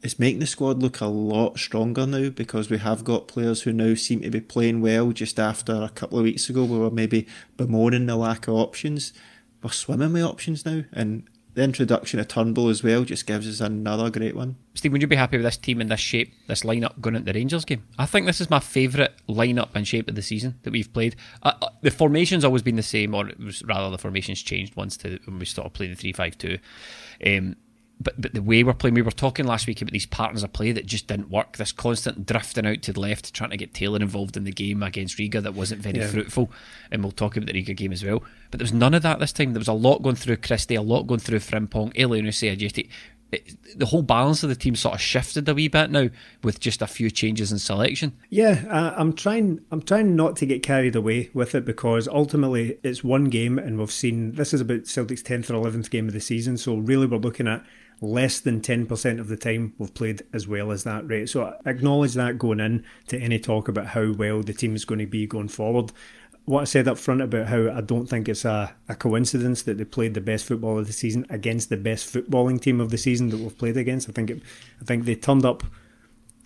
[0.02, 3.74] it's making the squad look a lot stronger now because we have got players who
[3.74, 5.12] now seem to be playing well.
[5.12, 9.12] Just after a couple of weeks ago, we were maybe bemoaning the lack of options.
[9.64, 11.24] We're swimming with options now, and
[11.58, 14.58] the introduction of Turnbull as well just gives us another great one.
[14.76, 17.34] Steve, would you be happy with this team in this shape, this lineup going into
[17.34, 17.84] the Rangers game?
[17.98, 21.16] I think this is my favourite lineup and shape of the season that we've played.
[21.42, 23.32] Uh, uh, the formation's always been the same, or
[23.66, 26.60] rather the formation's changed once to when we started playing the three five two.
[27.26, 27.56] Um,
[28.00, 30.54] but but the way we're playing, we were talking last week about these patterns of
[30.54, 31.58] play that just didn't work.
[31.58, 34.84] This constant drifting out to the left, trying to get Taylor involved in the game
[34.84, 36.08] against Riga that wasn't very yeah.
[36.08, 36.52] fruitful.
[36.92, 38.24] And we'll talk about the Riga game as well.
[38.52, 39.54] But there was none of that this time.
[39.54, 42.90] There was a lot going through Christie, a lot going through Frimpong, Elyounoussi, Ajeti.
[43.76, 46.10] the whole balance of the team sort of shifted a wee bit now
[46.44, 48.14] with just a few changes in selection.
[48.30, 49.62] Yeah, uh, I'm trying.
[49.72, 53.78] I'm trying not to get carried away with it because ultimately it's one game, and
[53.78, 56.58] we've seen this is about Celtic's tenth or eleventh game of the season.
[56.58, 57.66] So really, we're looking at
[58.02, 61.30] less than 10% of the time we've played as well as that rate.
[61.30, 65.00] So acknowledge that going in to any talk about how well the team is going
[65.00, 65.92] to be going forward.
[66.46, 69.78] What I said up front about how I don't think it's a, a coincidence that
[69.78, 72.98] they played the best football of the season against the best footballing team of the
[72.98, 74.08] season that we've played against.
[74.08, 74.42] I think it,
[74.80, 75.64] I think they turned up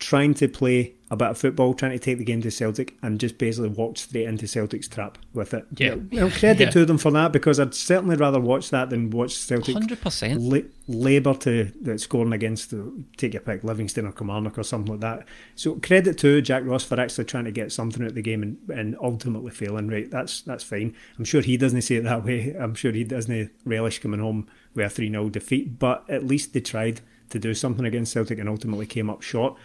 [0.02, 3.20] trying to play a bit of football, trying to take the game to Celtic, and
[3.20, 5.64] just basically walked straight into Celtic's trap with it.
[5.76, 6.70] Yeah, well, credit yeah.
[6.70, 10.42] to them for that because I'd certainly rather watch that than watch Celtic hundred percent
[10.88, 12.78] labour to uh, scoring against uh,
[13.16, 15.28] take your pick Livingston or Kilmarnock or something like that.
[15.54, 18.42] So credit to Jack Ross for actually trying to get something out of the game
[18.42, 19.88] and, and ultimately failing.
[19.88, 20.96] Right, that's that's fine.
[21.16, 22.56] I'm sure he doesn't see it that way.
[22.58, 26.54] I'm sure he doesn't relish coming home with a three 0 defeat, but at least
[26.54, 29.56] they tried to do something against Celtic and ultimately came up short.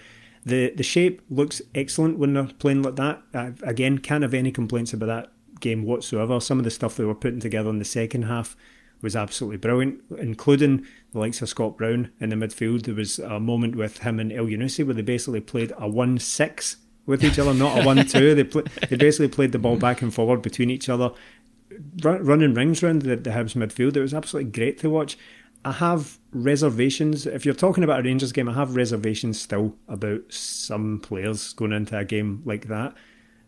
[0.48, 3.22] The the shape looks excellent when they're playing like that.
[3.34, 6.40] I, again, can't have any complaints about that game whatsoever.
[6.40, 8.56] Some of the stuff they were putting together in the second half
[9.02, 12.84] was absolutely brilliant, including the likes of Scott Brown in the midfield.
[12.84, 16.78] There was a moment with him and Elyounoussi where they basically played a 1 6
[17.06, 18.36] with each other, not a 1 2.
[18.36, 21.12] They, play, they basically played the ball back and forward between each other,
[22.02, 23.98] run, running rings around the, the Hibs midfield.
[23.98, 25.18] It was absolutely great to watch.
[25.66, 27.26] I have reservations.
[27.26, 31.74] If you're talking about a Rangers game, I have reservations still about some players going
[31.74, 32.96] into a game like that.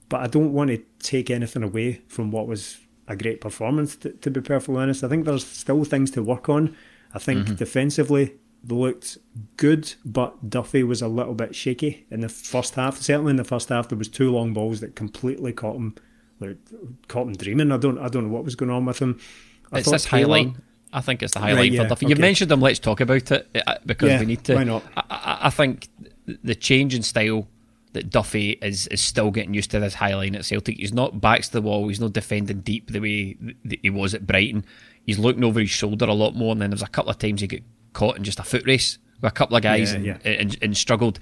[0.10, 4.12] But I don't want to take anything away from what was a great performance, to,
[4.12, 5.04] to be perfectly honest.
[5.04, 6.76] I think there's still things to work on.
[7.14, 7.56] I think mm-hmm.
[7.56, 9.18] defensively, they looked
[9.58, 12.98] good, but Duffy was a little bit shaky in the first half.
[12.98, 15.96] Certainly in the first half, there was two long balls that completely caught him,
[16.40, 16.58] like,
[17.08, 17.72] caught him dreaming.
[17.72, 19.20] I don't, I don't know what was going on with him.
[19.72, 20.62] I it's this Taylor, high line.
[20.92, 22.06] I think it's the highlight right, yeah, for Duffy.
[22.06, 22.12] Okay.
[22.12, 22.62] You've mentioned him.
[22.62, 24.56] Let's talk about it uh, because yeah, we need to.
[24.56, 24.84] Why not?
[24.96, 25.88] I, I, think
[26.26, 27.48] the change in style
[27.94, 30.78] that Duffy is is still getting used to this high line at Celtic.
[30.78, 31.88] He's not backs to the wall.
[31.88, 34.66] He's not defending deep the way that he was at Brighton.
[35.06, 36.52] He's looking over his shoulder a lot more.
[36.52, 37.62] And then there's a couple of times he got
[37.94, 40.78] caught in just a foot race with a couple of guys yeah, and, and, and
[40.78, 41.20] struggled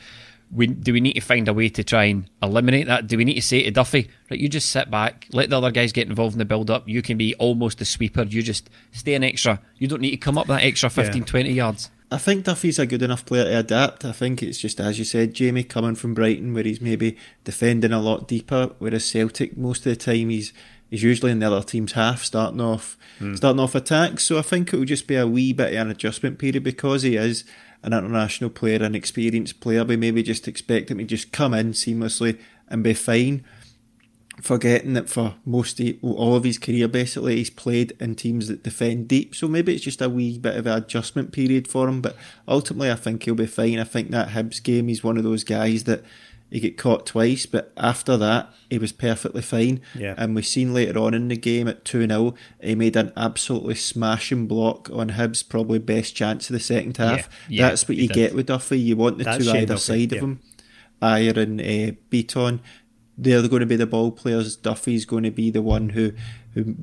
[0.51, 3.07] we, do we need to find a way to try and eliminate that?
[3.07, 5.71] Do we need to say to Duffy, right, you just sit back, let the other
[5.71, 6.87] guys get involved in the build up.
[6.87, 8.23] You can be almost the sweeper.
[8.23, 9.61] You just stay an extra.
[9.77, 11.25] You don't need to come up that extra 15, yeah.
[11.25, 11.91] 20 yards.
[12.09, 14.05] I think Duffy's a good enough player to adapt.
[14.05, 17.91] I think it's just as you said, Jamie coming from Brighton, where he's maybe defending
[17.91, 20.53] a lot deeper, whereas Celtic most of the time he's
[20.89, 23.35] he's usually in the other team's half, starting off mm.
[23.35, 24.23] starting off attacks.
[24.23, 27.01] So I think it will just be a wee bit of an adjustment period because
[27.01, 27.43] he is
[27.83, 29.83] an international player, an experienced player.
[29.83, 33.43] We maybe just expect him to just come in seamlessly and be fine.
[34.41, 38.61] Forgetting that for most of, all of his career, basically, he's played in teams that
[38.61, 39.33] defend deep.
[39.33, 42.01] So maybe it's just a wee bit of an adjustment period for him.
[42.01, 42.15] But
[42.47, 43.79] ultimately, I think he'll be fine.
[43.79, 46.03] I think that Hibs game, he's one of those guys that
[46.49, 49.81] he get caught twice, but after that, he was perfectly fine.
[49.93, 50.13] Yeah.
[50.17, 53.75] And we've seen later on in the game at 2 0, he made an absolutely
[53.75, 57.29] smashing block on Hibs' probably best chance of the second half.
[57.49, 57.63] Yeah.
[57.63, 58.13] Yeah, That's what you did.
[58.13, 58.79] get with Duffy.
[58.79, 60.39] You want the That's two either Duffy, side of him.
[61.01, 62.59] Ajer and uh, Bitton,
[63.17, 64.55] they're going to be the ball players.
[64.55, 66.13] Duffy's going to be the one who,
[66.53, 66.75] who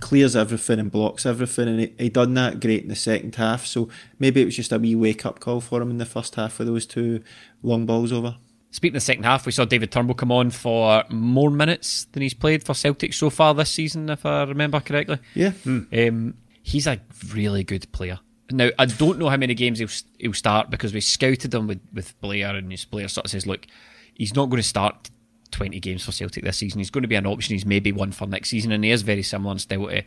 [0.00, 3.64] clears everything and blocks everything, and he, he done that great in the second half.
[3.66, 6.34] So maybe it was just a wee wake up call for him in the first
[6.34, 7.22] half with those two
[7.62, 8.36] long balls over.
[8.76, 12.20] Speaking of the second half, we saw David Turnbull come on for more minutes than
[12.20, 15.18] he's played for Celtic so far this season, if I remember correctly.
[15.32, 15.52] Yeah.
[15.64, 16.08] Mm.
[16.08, 17.00] Um, he's a
[17.32, 18.18] really good player.
[18.50, 21.80] Now, I don't know how many games he'll, he'll start because we scouted him with,
[21.90, 23.66] with Blair, and his Blair sort of says, look,
[24.12, 25.08] he's not going to start
[25.52, 26.78] 20 games for Celtic this season.
[26.78, 27.54] He's going to be an option.
[27.54, 30.02] He's maybe one for next season, and he is very similar in style to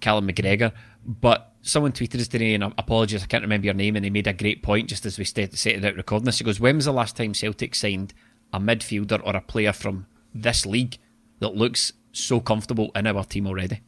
[0.00, 0.72] Callum McGregor.
[1.04, 4.26] But someone tweeted us today, and apologies, I can't remember your name, and they made
[4.26, 6.38] a great point just as we set it out recording this.
[6.38, 8.14] He goes, When was the last time Celtic signed
[8.52, 10.98] a midfielder or a player from this league
[11.38, 13.80] that looks so comfortable in our team already?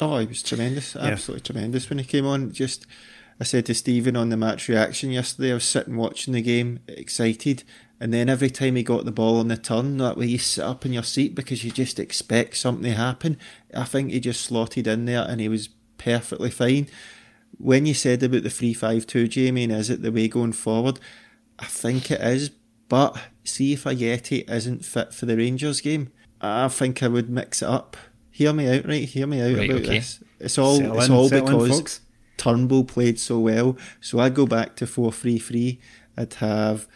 [0.00, 1.52] Oh, he was tremendous, absolutely yeah.
[1.52, 2.52] tremendous when he came on.
[2.52, 2.86] Just,
[3.40, 6.80] I said to Stephen on the match reaction yesterday, I was sitting watching the game,
[6.86, 7.64] excited,
[8.00, 10.64] and then every time he got the ball on the turn, that way you sit
[10.64, 13.38] up in your seat because you just expect something to happen.
[13.74, 16.88] I think he just slotted in there and he was perfectly fine.
[17.56, 20.52] When you said about the 3 5 2, Jamie, and is it the way going
[20.52, 21.00] forward?
[21.58, 22.50] I think it is,
[22.88, 26.12] but see if Ajeti isn't fit for the Rangers game.
[26.40, 27.96] I think I would mix it up.
[28.30, 29.08] Hear me out, right?
[29.08, 29.98] Hear me out right, about okay.
[29.98, 30.22] this.
[30.38, 32.00] It's all, it's all because.
[32.36, 33.76] Turnbull played so well.
[34.00, 35.80] So I'd go back to 4 3 3.
[36.16, 36.86] I'd have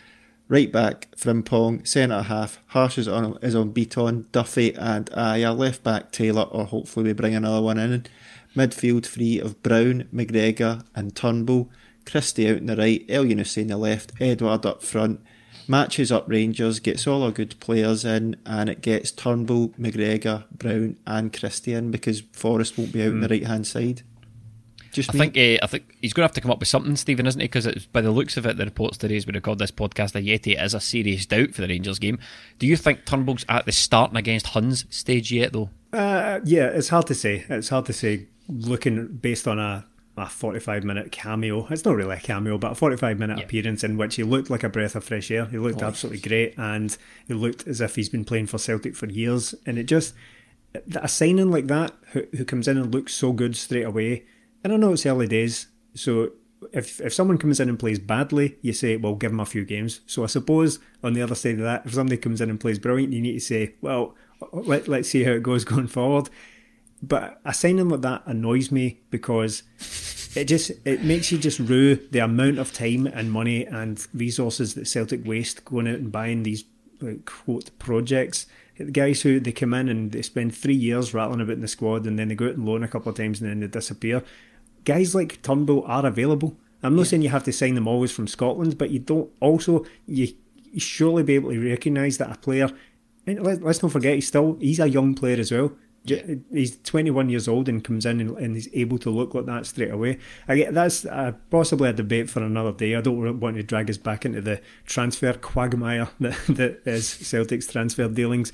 [0.53, 5.83] right back Frimpong, centre half, Harsh is on, is on Bitton, Duffy and Ajer, left
[5.83, 8.05] back Taylor, or hopefully we bring another one in.
[8.55, 11.71] Midfield three of Brown, McGregor and Turnbull.
[12.05, 15.21] Christie out on the right, Elyounoussi on the left, Edouard up front.
[15.67, 20.97] Matches up Rangers, gets all our good players in, and it gets Turnbull, McGregor, Brown,
[21.07, 23.15] and Christie in because Forrest won't be out mm.
[23.15, 23.33] on the hmm.
[23.33, 24.03] right hand side.
[24.93, 25.19] Just I me.
[25.19, 27.41] think uh, I think he's going to have to come up with something, Stephen, isn't
[27.41, 27.47] he?
[27.47, 30.63] Because by the looks of it, the reports today as we record this podcast, Ajeti
[30.63, 32.19] is a serious doubt for the Rangers game.
[32.59, 35.71] Do you think Turnbull's at the starting against Huns stage yet, though?
[35.93, 37.45] Uh, yeah, it's hard to say.
[37.49, 38.29] It's hard to say.
[38.49, 41.67] Looking based on a a 45 minute cameo.
[41.69, 43.45] It's not really a cameo, but a 45 minute yeah.
[43.45, 45.47] appearance in which he looked like a breath of fresh air.
[45.47, 48.95] He looked oh, absolutely great and he looked as if he's been playing for Celtic
[48.95, 49.55] for years.
[49.65, 50.15] And it just,
[50.95, 54.25] a signing like that who, who comes in and looks so good straight away.
[54.65, 56.33] And I know it's early days, so
[56.73, 59.65] if if someone comes in and plays badly, you say, well, give him a few
[59.65, 60.01] games.
[60.07, 62.79] So I suppose on the other side of that, if somebody comes in and plays
[62.79, 64.15] brilliant, you need to say, well,
[64.53, 66.31] let, let's see how it goes going forward.
[67.03, 69.65] But a signing like that annoys me because
[70.37, 74.75] it just it makes you just rue the amount of time and money and resources
[74.75, 76.65] that Celtic waste going out and buying these
[77.01, 78.47] like, quote projects.
[78.79, 81.69] The guys who they come in and they spend three years rattling about in the
[81.69, 83.67] squad and then they go out and loan a couple of times and then they
[83.67, 84.23] disappear.
[84.85, 86.57] Guys like Turnbull are available.
[86.83, 87.09] I'm not yeah.
[87.09, 90.29] saying you have to sign them always from Scotland, but you don't also you,
[90.77, 92.69] surely be able to recognise that a player.
[93.27, 95.73] And let, us not forget he's still he's a young player as well.
[96.05, 99.67] He's 21 years old and comes in and, and, he's able to look like that
[99.67, 100.19] straight away.
[100.49, 102.97] I get that's uh, possibly a debate for another day.
[102.97, 107.69] I don't want to drag us back into the transfer quagmire that, that is Celtic's
[107.69, 108.51] transfer dealings.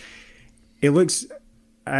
[0.82, 1.24] It looks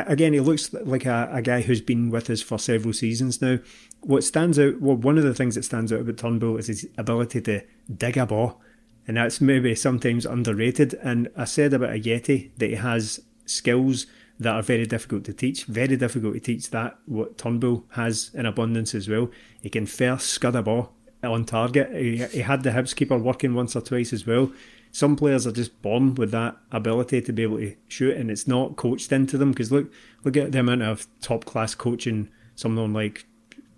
[0.07, 0.33] again.
[0.33, 3.59] He looks like a, a guy who's been with us for several seasons now.
[4.01, 4.81] What stands out?
[4.81, 7.63] Well, one of the things that stands out about Turnbull is his ability to
[7.95, 8.61] dig a ball,
[9.07, 10.95] and that's maybe sometimes underrated.
[11.03, 14.07] And I said about Ajeti that he has skills
[14.41, 15.65] that are very difficult to teach.
[15.65, 19.31] Very difficult to teach that what Turnbull has in abundance as well.
[19.61, 21.91] He can first scud a ball on target.
[21.93, 24.53] He, he had the Hibs keeper working once or twice as well.
[24.91, 28.49] Some players are just born with that ability to be able to shoot, and it's
[28.49, 29.53] not coached into them.
[29.53, 29.93] Because look,
[30.25, 33.27] look at the amount of top class coaching someone like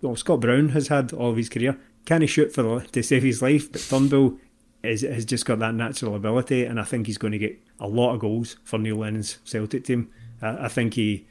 [0.01, 1.77] well, Scott Brown has had all of his career.
[2.05, 3.71] Can he shoot for to save his life?
[3.71, 4.37] But Turnbull
[4.83, 7.87] is, has just got that natural ability, and I think he's going to get a
[7.87, 10.09] lot of goals for Neil Lennon's Celtic team.
[10.41, 11.27] I, I think he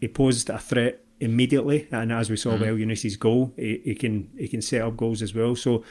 [0.00, 2.60] he posed a threat immediately, and as we saw mm.
[2.60, 5.56] Elyounoussi goal, he, he, can he can set up goals as well.
[5.56, 5.84] So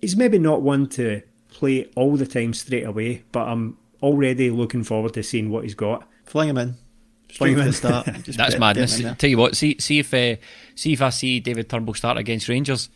[0.00, 4.84] he's maybe not one to play all the time straight away, but I'm already looking
[4.84, 6.08] forward to seeing what he's got.
[6.24, 6.74] Fling him in.
[7.32, 7.72] Fling him in.
[7.72, 8.06] Start.
[8.06, 9.00] That's madness.
[9.18, 10.36] Tell you what, see see if uh,
[10.74, 12.88] see if I see David Turnbull start against Rangers,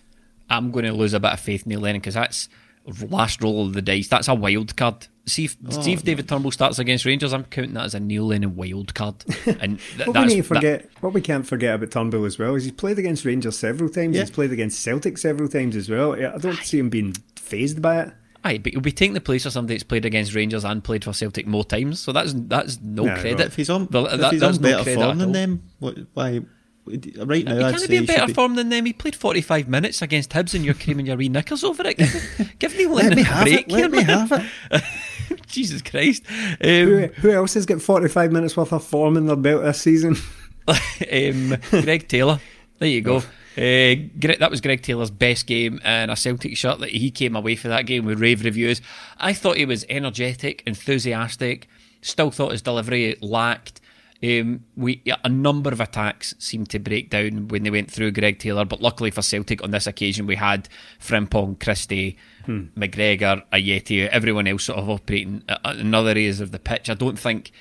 [0.49, 2.49] I'm going to lose a bit of faith in Neil Lennon because that's
[3.09, 4.09] last roll of the dice.
[4.09, 5.07] That's a wild card.
[5.27, 7.33] See if, oh, see if David Turnbull starts against Rangers.
[7.33, 9.25] I'm counting that as a Neil Lennon wild card.
[9.47, 12.39] And th- what we need to forget, that, what we can't forget about Turnbull as
[12.39, 14.17] well is he's played against Rangers several times.
[14.17, 14.23] Yeah.
[14.23, 16.13] He's played against Celtic several times as well.
[16.13, 18.13] I don't see him being phased by it.
[18.47, 21.03] Aye, but he'll be taking the place of somebody that's played against Rangers and played
[21.03, 21.99] for Celtic more times.
[21.99, 23.41] So that's that's no credit.
[23.41, 26.41] If he's on, well, if that, he's on better no form than them, what, why?
[26.87, 28.35] Right now, he can't be in better be...
[28.35, 28.85] form than them.
[28.85, 31.97] He played forty-five minutes against Hibs, and you're creaming your wee knickers over it.
[31.97, 33.61] Give, give Neil Lennon a break.
[33.61, 33.71] It.
[33.71, 34.31] Let me have
[34.71, 34.85] it.
[35.47, 36.25] Jesus Christ.
[36.29, 39.81] Um, who, who, else has got 45 minutes worth of form in their belt this
[39.81, 40.17] season?
[40.69, 42.41] um, Greg Taylor.
[42.79, 43.23] There you go.
[43.57, 47.55] Uh, that was Greg Taylor's best game and a Celtic shirt that he came away
[47.55, 48.83] for that game with rave reviews.
[49.19, 51.69] I thought he was energetic, enthusiastic.
[52.03, 53.81] Still thought his delivery lacked.
[54.23, 58.39] Um, we a number of attacks seemed to break down when they went through Greg
[58.39, 62.67] Taylor, but luckily for Celtic on this occasion we had Frimpong, Christie, hmm.
[62.77, 66.89] McGregor, Ajeti, everyone else sort of operating in other areas of the pitch.
[66.89, 67.53] I don't think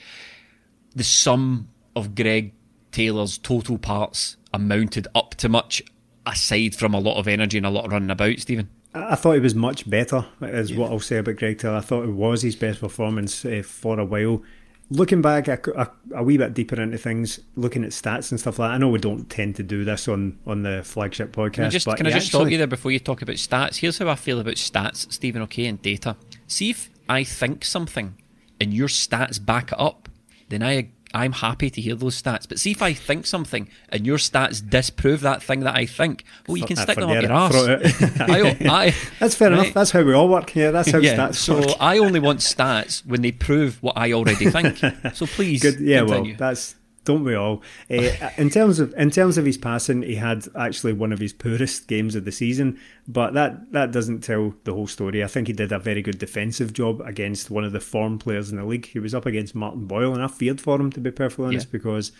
[0.96, 2.54] the sum of Greg
[2.92, 5.82] Taylor's total parts amounted up to much,
[6.26, 8.40] aside from a lot of energy and a lot of running about.
[8.40, 8.70] Stephen.
[8.96, 10.78] I thought he was much better, is yeah.
[10.78, 11.78] what I'll say about Greg Taylor.
[11.78, 14.44] I thought it was his best performance uh, for a while
[14.90, 18.60] looking back a, a, a, wee bit deeper into things, looking at stats and stuff
[18.60, 18.76] like that.
[18.76, 21.54] I know we don't tend to do this on, on the flagship podcast.
[21.54, 22.40] Can I just, can I just actually...
[22.40, 23.78] stop you there before you talk about stats?
[23.78, 26.16] Here's how I feel about stats, Stephen, okay, and data.
[26.48, 28.16] See if I think something
[28.62, 30.10] and your stats back it up,
[30.50, 32.48] then I I'm happy to hear those stats.
[32.48, 36.24] But see if I think something and your stats disprove that thing that I think,
[36.48, 37.54] well, you can stick them up your ass.
[38.20, 39.60] I, I, that's fair right?
[39.60, 39.74] enough.
[39.74, 40.50] That's how we all work.
[40.50, 40.72] here.
[40.72, 41.70] that's how yeah, stats so work.
[41.70, 44.82] So I only want stats when they prove what I already think.
[45.14, 45.80] So please, Good.
[45.80, 46.32] Yeah, continue.
[46.32, 46.76] well, that's
[47.06, 47.62] don't we all?
[47.90, 51.34] Uh, in terms of in terms of his passing, he had actually one of his
[51.34, 55.24] poorest games of the season, but that that doesn't tell the whole story.
[55.24, 58.50] I think he did a very good defensive job against one of the form players
[58.50, 58.88] in the league.
[58.88, 61.68] He was up against Martin Boyle, and I feared for him to be perfectly honest
[61.68, 61.72] yeah.
[61.74, 62.12] because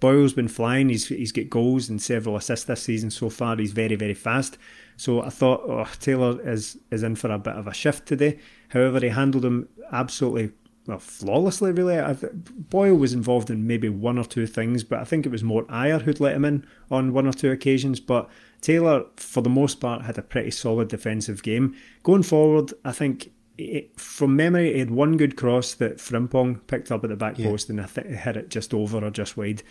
[0.00, 0.88] Boyle's been flying.
[0.88, 3.56] He's he's got goals and several assists this season so far.
[3.56, 4.58] He's very very fast.
[4.96, 8.40] So I thought oh, Taylor is is in for a bit of a shift today.
[8.70, 10.52] However, he handled him absolutely
[10.86, 11.98] well, flawlessly, really.
[11.98, 15.44] I Boyle was involved in maybe one or two things, but I think it was
[15.44, 18.00] more Ajer who'd let him in on one or two occasions.
[18.00, 18.28] But
[18.60, 21.76] Taylor, for the most part, had a pretty solid defensive game.
[22.02, 26.90] Going forward, I think it, from memory, he had one good cross that Frimpong picked
[26.90, 27.46] up at the back yeah.
[27.46, 29.62] post, and I think he hit it just over or just wide.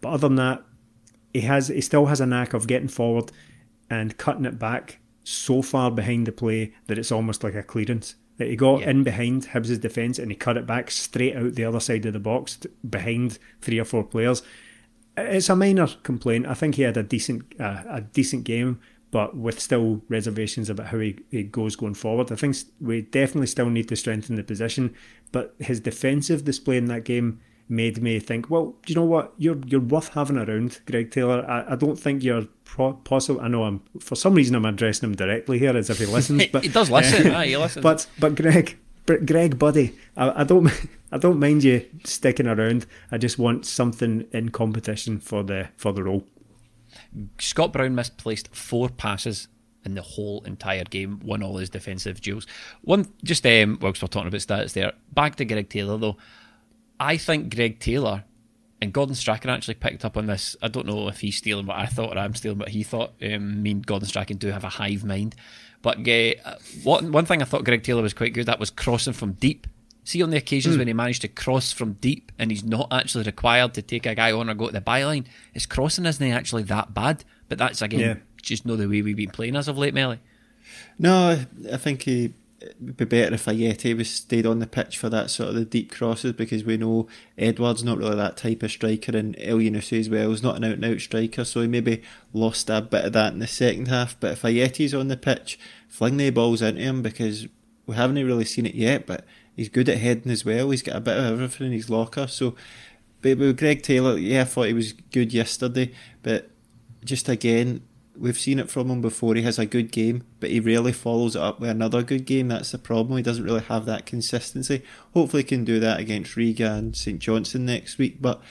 [0.00, 0.64] But other than that,
[1.32, 3.30] he has he still has a knack of getting forward
[3.88, 8.16] and cutting it back so far behind the play that it's almost like a clearance
[8.38, 8.90] that he got yeah.
[8.90, 12.12] in behind Hibs' defence and he cut it back straight out the other side of
[12.12, 12.58] the box
[12.88, 14.42] behind three or four players.
[15.16, 16.46] It's a minor complaint.
[16.46, 18.80] I think he had a decent uh, a decent game,
[19.10, 22.30] but with still reservations about how he, he goes going forward.
[22.30, 24.94] I think we definitely still need to strengthen the position,
[25.32, 29.32] but his defensive display in that game made me think, well, do you know what?
[29.38, 31.44] You're you're worth having around, Greg Taylor.
[31.48, 33.40] I, I don't think you're pro- possible.
[33.40, 36.46] I know I'm for some reason I'm addressing him directly here as if he listens,
[36.52, 37.26] but he does listen.
[37.36, 37.82] Uh, he listens.
[37.82, 40.70] But but Greg, Greg, buddy, I, I, don't
[41.12, 42.86] I don't mind you sticking around.
[43.10, 46.24] I just want something in competition for the for the role.
[47.38, 49.48] Scott Brown misplaced four passes
[49.84, 52.46] in the whole entire game, won all his defensive duels.
[52.82, 56.16] One, just um, whilst we're talking about stats there, back to Greg Taylor though.
[56.98, 58.24] I think Greg Taylor
[58.80, 60.56] and Gordon Strachan actually picked up on this.
[60.62, 63.12] I don't know if he's stealing what I thought or I'm stealing what he thought.
[63.22, 65.34] Um, me and Gordon Strachan do have a hive mind.
[65.82, 69.12] But uh, one, one thing I thought Greg Taylor was quite good at was crossing
[69.12, 69.66] from deep.
[70.04, 70.78] See on the occasions mm.
[70.78, 74.14] when he managed to cross from deep and he's not actually required to take a
[74.14, 77.24] guy on or go to the byline, his crossing isn't actually that bad.
[77.48, 78.14] But that's again yeah.
[78.40, 80.20] just not the way we've been playing as of late, Melly.
[80.98, 81.40] No,
[81.72, 82.34] I think he
[82.66, 85.64] it'd be better if Ajeti was stayed on the pitch for that sort of the
[85.64, 87.08] deep crosses because we know
[87.38, 90.72] Edouard's not really that type of striker and Elyounoussi as well is not an out
[90.72, 92.02] and out striker so he maybe
[92.32, 94.18] lost a bit of that in the second half.
[94.18, 95.58] But if Ajeti's on the pitch
[95.88, 97.46] fling the balls into him because
[97.86, 100.96] we haven't really seen it yet but he's good at heading as well he's got
[100.96, 102.26] a bit of everything in his locker.
[102.26, 102.54] So
[103.22, 105.92] but with Greg Taylor yeah I thought he was good yesterday
[106.22, 106.50] but
[107.04, 107.82] just again
[108.18, 109.34] we've seen it from him before.
[109.34, 112.48] He has a good game, but he rarely follows it up with another good game.
[112.48, 113.16] That's the problem.
[113.16, 114.82] He doesn't really have that consistency.
[115.14, 118.20] Hopefully, he can do that against Riga and St Johnstone next week.
[118.20, 118.42] But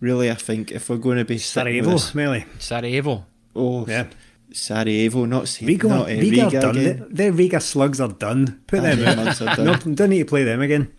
[0.00, 4.08] really, I think if we're going to be Sarajevo, Smelly Sarajevo, oh yeah.
[4.52, 5.66] Sarajevo, not St.
[5.68, 5.88] Riga.
[5.88, 6.74] Not, uh, Riga, Riga done.
[6.76, 8.62] The, the Riga slugs are done.
[8.66, 9.64] Put them in.
[9.64, 10.92] no, don't need to play them again.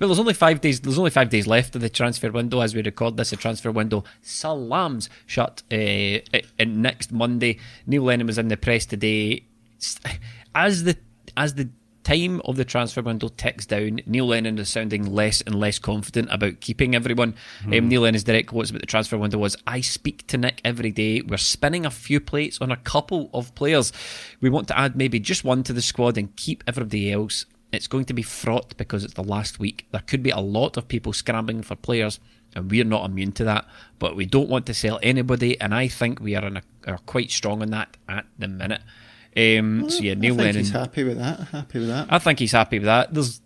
[0.00, 0.80] Well, there's only five days.
[0.80, 3.30] There's only five days left of the transfer window as we record this.
[3.30, 6.18] The transfer window salams shut uh,
[6.64, 7.58] next Monday.
[7.86, 9.44] Neil Lennon was in the press today.
[10.54, 10.96] As the
[11.36, 11.68] as the
[12.04, 16.28] time of the transfer window ticks down, Neil Lennon is sounding less and less confident
[16.32, 17.34] about keeping everyone.
[17.64, 17.78] Mm.
[17.78, 20.90] Um, Neil Lennon's direct quotes about the transfer window was, "I speak to Nick every
[20.90, 21.20] day.
[21.20, 23.92] We're spinning a few plates on a couple of players.
[24.40, 27.86] We want to add maybe just one to the squad and keep everybody else it's
[27.86, 29.86] going to be fraught because it's the last week.
[29.90, 32.20] There could be a lot of people scrambling for players,
[32.54, 33.66] and we're not immune to that.
[33.98, 37.30] But we don't want to sell anybody, and I think we are, a, are quite
[37.30, 38.82] strong on that at the minute.
[39.34, 40.56] Um, well, so yeah, Neil I Lennon.
[40.56, 41.40] He's happy with that.
[41.48, 42.08] Happy with that.
[42.10, 43.14] I think he's happy with that.
[43.14, 43.40] There's,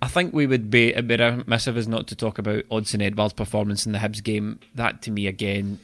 [0.00, 3.02] I think we would be a bit remiss of us not to talk about Odsonne
[3.02, 4.60] Edouard's performance in the Hibs game.
[4.76, 5.80] That to me again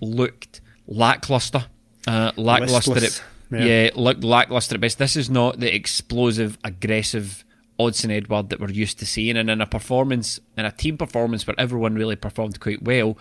[0.00, 1.66] looked lackluster.
[2.06, 2.96] Uh, lackluster.
[2.96, 4.98] At, yeah, yeah looked lackluster at best.
[4.98, 7.44] This is not the explosive, aggressive
[7.78, 9.36] Odsonne Edouard that we're used to seeing.
[9.36, 13.16] And in a performance, in a team performance where everyone really performed quite well,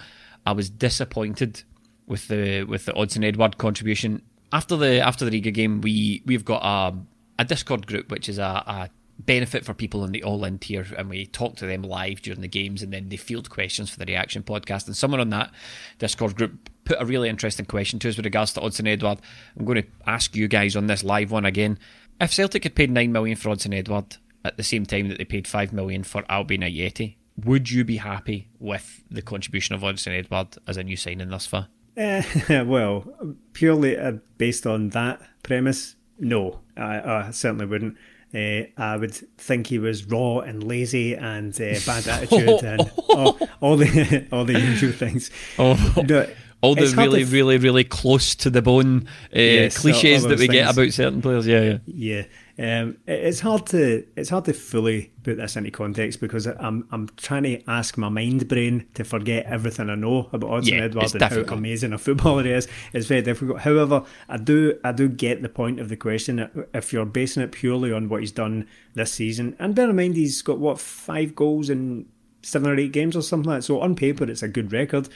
[0.46, 1.64] I was disappointed
[2.08, 4.22] with the with the Odsonne Edouard contribution.
[4.52, 6.98] After the after the Riga game, we we've got a
[7.40, 10.86] a Discord group which is a, a benefit for people in the all in tier
[10.98, 14.00] and we talk to them live during the games and then they field questions for
[14.00, 15.52] the reaction podcast and someone on that
[15.98, 19.20] discord group put a really interesting question to us with regards to Odsonne Edouard
[19.58, 21.78] I'm going to ask you guys on this live one again
[22.20, 25.26] if Celtic had paid 9 million for Odsonne Edouard at the same time that they
[25.26, 27.16] paid 5 million for Albian Ajeti
[27.46, 31.46] would you be happy with the contribution of Odsonne Edouard as a new signing thus
[31.46, 32.24] far uh,
[32.66, 33.06] well
[33.54, 37.98] purely uh, based on that premise no I, I certainly wouldn't
[38.34, 43.40] uh, I would think he was raw and lazy and uh, bad attitude and all,
[43.60, 45.32] all, the all the usual things.
[45.58, 45.94] Oh.
[46.08, 46.28] No,
[46.62, 50.48] all the really, f- really, really close to the bone uh, yes, cliches that we
[50.48, 50.52] things.
[50.54, 51.48] get about certain players.
[51.48, 52.24] Yeah, yeah,
[52.58, 57.08] Um, it's hard to it's hard to fully put this into context because I'm I'm
[57.16, 61.06] trying to ask my mind brain to forget everything I know about Odsonne Yeah, Edouard
[61.06, 61.50] it's and difficult.
[61.50, 62.68] how amazing a footballer he is.
[62.92, 63.60] It's very difficult.
[63.62, 66.50] However, I do I do get the point of the question.
[66.74, 70.16] If you're basing it purely on what he's done this season, and bear in mind
[70.16, 72.08] he's got what five goals in
[72.42, 73.64] seven or eight games or something like that.
[73.64, 75.08] So on paper, it's a good record.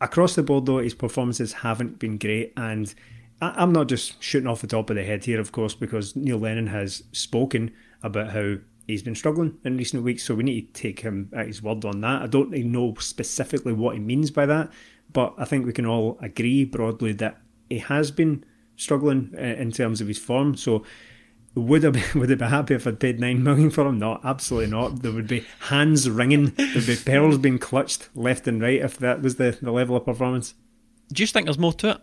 [0.00, 2.94] Across the board, though, his performances haven't been great, and
[3.42, 6.16] I- I'm not just shooting off the top of the head here, of course, because
[6.16, 7.70] Neil Lennon has spoken
[8.02, 11.46] about how he's been struggling in recent weeks, so we need to take him at
[11.46, 12.22] his word on that.
[12.22, 14.70] I don't know specifically what he means by that,
[15.12, 18.44] but I think we can all agree broadly that he has been
[18.76, 20.56] struggling uh, in terms of his form.
[20.56, 20.82] So
[21.54, 23.98] would I be, would I be happy if I'd paid nine million for him?
[23.98, 25.02] No, absolutely not.
[25.02, 29.22] There would be hands ringing, there'd be pearls being clutched left and right if that
[29.22, 30.54] was the, the level of performance.
[31.12, 31.98] Do you think there's more to it?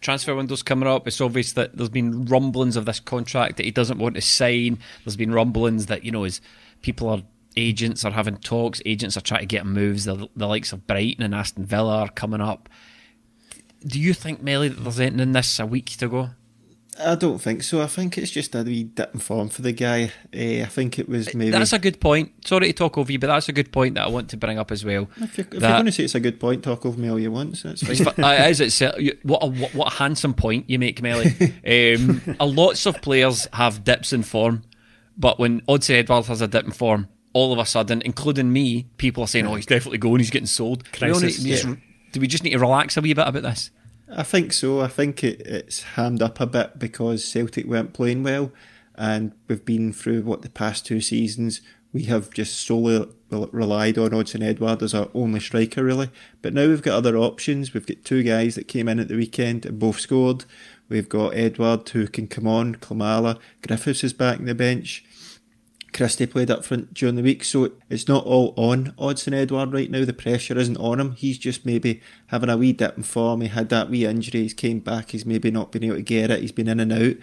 [0.00, 1.06] Transfer window's coming up.
[1.06, 4.78] It's obvious that there's been rumblings of this contract that he doesn't want to sign.
[5.04, 6.40] There's been rumblings that you know his
[6.82, 7.22] people are
[7.56, 8.82] agents are having talks.
[8.84, 10.04] Agents are trying to get moves.
[10.04, 12.68] The, the likes of Brighton and Aston Villa are coming up.
[13.86, 16.30] Do you think, Melly, that there's anything in this a week to go?
[17.02, 17.80] I don't think so.
[17.82, 20.12] I think it's just a wee dip in form for the guy.
[20.32, 21.50] Eh, I think it was maybe.
[21.50, 22.32] That's a good point.
[22.46, 24.58] Sorry to talk over you, but that's a good point that I want to bring
[24.58, 25.08] up as well.
[25.16, 27.18] if you're, if you're going to say it's a good point, talk over me all
[27.18, 27.56] you want.
[27.56, 27.90] So it's fine.
[27.92, 28.60] It's fu- uh, it is.
[28.60, 31.32] It's uh, you- what a what, what a handsome point you make, Melly.
[31.66, 34.62] Um, a lots of players have dips in form,
[35.16, 38.86] but when Odsonne Edouard has a dip in form, all of a sudden, including me,
[38.98, 40.20] people are saying, "Oh, he's definitely going.
[40.20, 41.38] He's getting sold." Do we, all Crisis.
[41.42, 41.74] need- we just- Yeah.
[42.12, 43.70] do we just need to relax a wee bit about this?
[44.16, 44.80] I think so.
[44.80, 48.52] I think it, it's hammed up a bit because Celtic weren't playing well,
[48.94, 51.60] and we've been through what the past two seasons.
[51.92, 56.10] We have just solely relied on Odsonne Edouard as our only striker, really.
[56.42, 57.72] But now we've got other options.
[57.72, 60.44] We've got two guys that came in at the weekend and both scored.
[60.88, 65.04] We've got Edouard who can come on, Klimala, Griffiths is back in the bench.
[65.94, 69.90] Christie played up front during the week, so it's not all on Odsonne Edouard right
[69.90, 70.04] now.
[70.04, 71.12] The pressure isn't on him.
[71.12, 73.40] He's just maybe having a wee dip in form.
[73.40, 74.42] He had that wee injury.
[74.42, 75.12] He's came back.
[75.12, 76.40] He's maybe not been able to get it.
[76.40, 77.14] He's been in and out.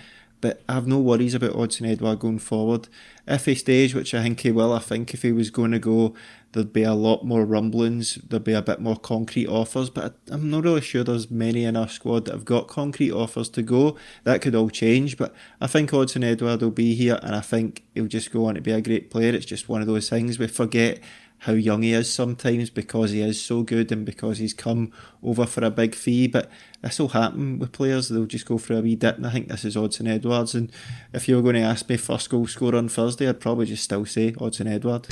[0.41, 2.87] But I have no worries about Odsonne Edouard going forward.
[3.27, 5.79] If he stays, which I think he will, I think if he was going to
[5.79, 6.15] go,
[6.51, 8.15] there'd be a lot more rumblings.
[8.15, 9.91] There'd be a bit more concrete offers.
[9.91, 13.49] But I'm not really sure there's many in our squad that have got concrete offers
[13.49, 13.95] to go.
[14.23, 15.17] That could all change.
[15.17, 18.55] But I think Odsonne Edouard will be here, and I think he'll just go on
[18.55, 19.33] to be a great player.
[19.33, 20.99] It's just one of those things we forget
[21.41, 24.91] how young he is sometimes because he is so good and because he's come
[25.23, 26.27] over for a big fee.
[26.27, 26.51] But
[26.83, 29.17] this will happen with players; they'll just go for a wee dip.
[29.17, 30.53] And I think this is Odsonne Edouard's.
[30.53, 30.71] And
[31.13, 33.83] if you were going to ask me first goal scorer on Thursday, I'd probably just
[33.83, 35.09] still say Odsonne Edouard's.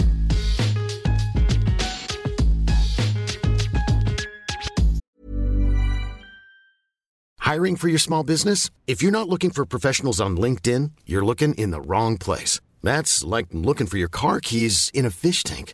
[7.40, 8.70] Hiring for your small business?
[8.86, 12.62] If you're not looking for professionals on LinkedIn, you're looking in the wrong place.
[12.84, 15.74] That's like looking for your car keys in a fish tank.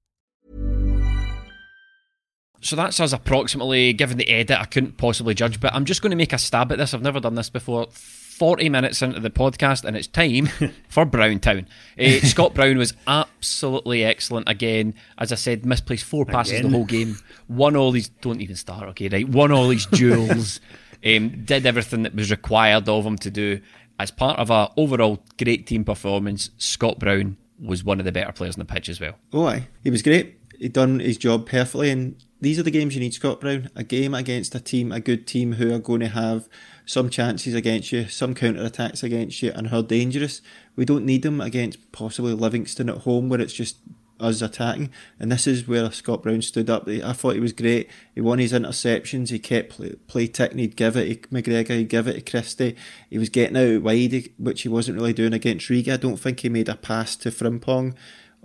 [2.61, 6.11] So that's us approximately, given the edit, I couldn't possibly judge, but I'm just going
[6.11, 6.93] to make a stab at this.
[6.93, 7.87] I've never done this before.
[7.91, 10.47] 40 minutes into the podcast, and it's time
[10.89, 11.67] for Browntown.
[11.99, 14.95] Uh, Scott Brown was absolutely excellent again.
[15.17, 16.71] As I said, misplaced four passes Again.
[16.71, 17.17] the whole game.
[17.47, 19.27] Won all these, don't even start, okay, right?
[19.29, 20.59] Won all these duels.
[21.05, 23.61] um, did everything that was required of him to do.
[23.99, 28.31] As part of a overall great team performance, Scott Brown was one of the better
[28.31, 29.13] players on the pitch as well.
[29.33, 29.67] Oh, aye.
[29.83, 30.40] He was great.
[30.61, 31.89] He'd done his job perfectly.
[31.89, 33.71] And these are the games you need, Scott Brown.
[33.75, 36.47] A game against a team, a good team who are going to have
[36.85, 40.43] some chances against you, some counter attacks against you, and who are dangerous.
[40.75, 43.77] We don't need them against possibly Livingston at home where it's just
[44.19, 44.91] us attacking.
[45.19, 46.87] And this is where Scott Brown stood up.
[46.87, 47.89] I thought he was great.
[48.13, 49.29] He won his interceptions.
[49.29, 50.59] He kept play, play ticking.
[50.59, 51.69] He'd give it to McGregor.
[51.69, 52.75] He'd give it to Christie.
[53.09, 55.95] He was getting out wide, which he wasn't really doing against Riga.
[55.95, 57.95] I don't think he made a pass to Frimpong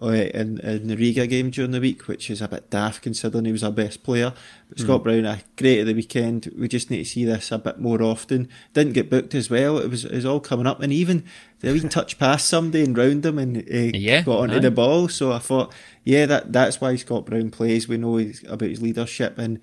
[0.03, 3.53] in, in the Riga game during the week, which is a bit daft considering he
[3.53, 4.35] was our best player.
[4.69, 6.53] But Scott Brown, uh, great at the weekend.
[6.59, 8.49] We just need to see this a bit more often.
[8.75, 9.79] Didn't get booked as well.
[9.79, 11.25] It was, it was all coming up, and even
[11.61, 14.61] the wee touch past somebody and round him and uh, Yeah, got onto aye.
[14.61, 15.09] the ball.
[15.09, 15.73] So I thought,
[16.05, 17.89] yeah, that that's why Scott Brown plays.
[17.89, 19.61] We know he's, about his leadership, and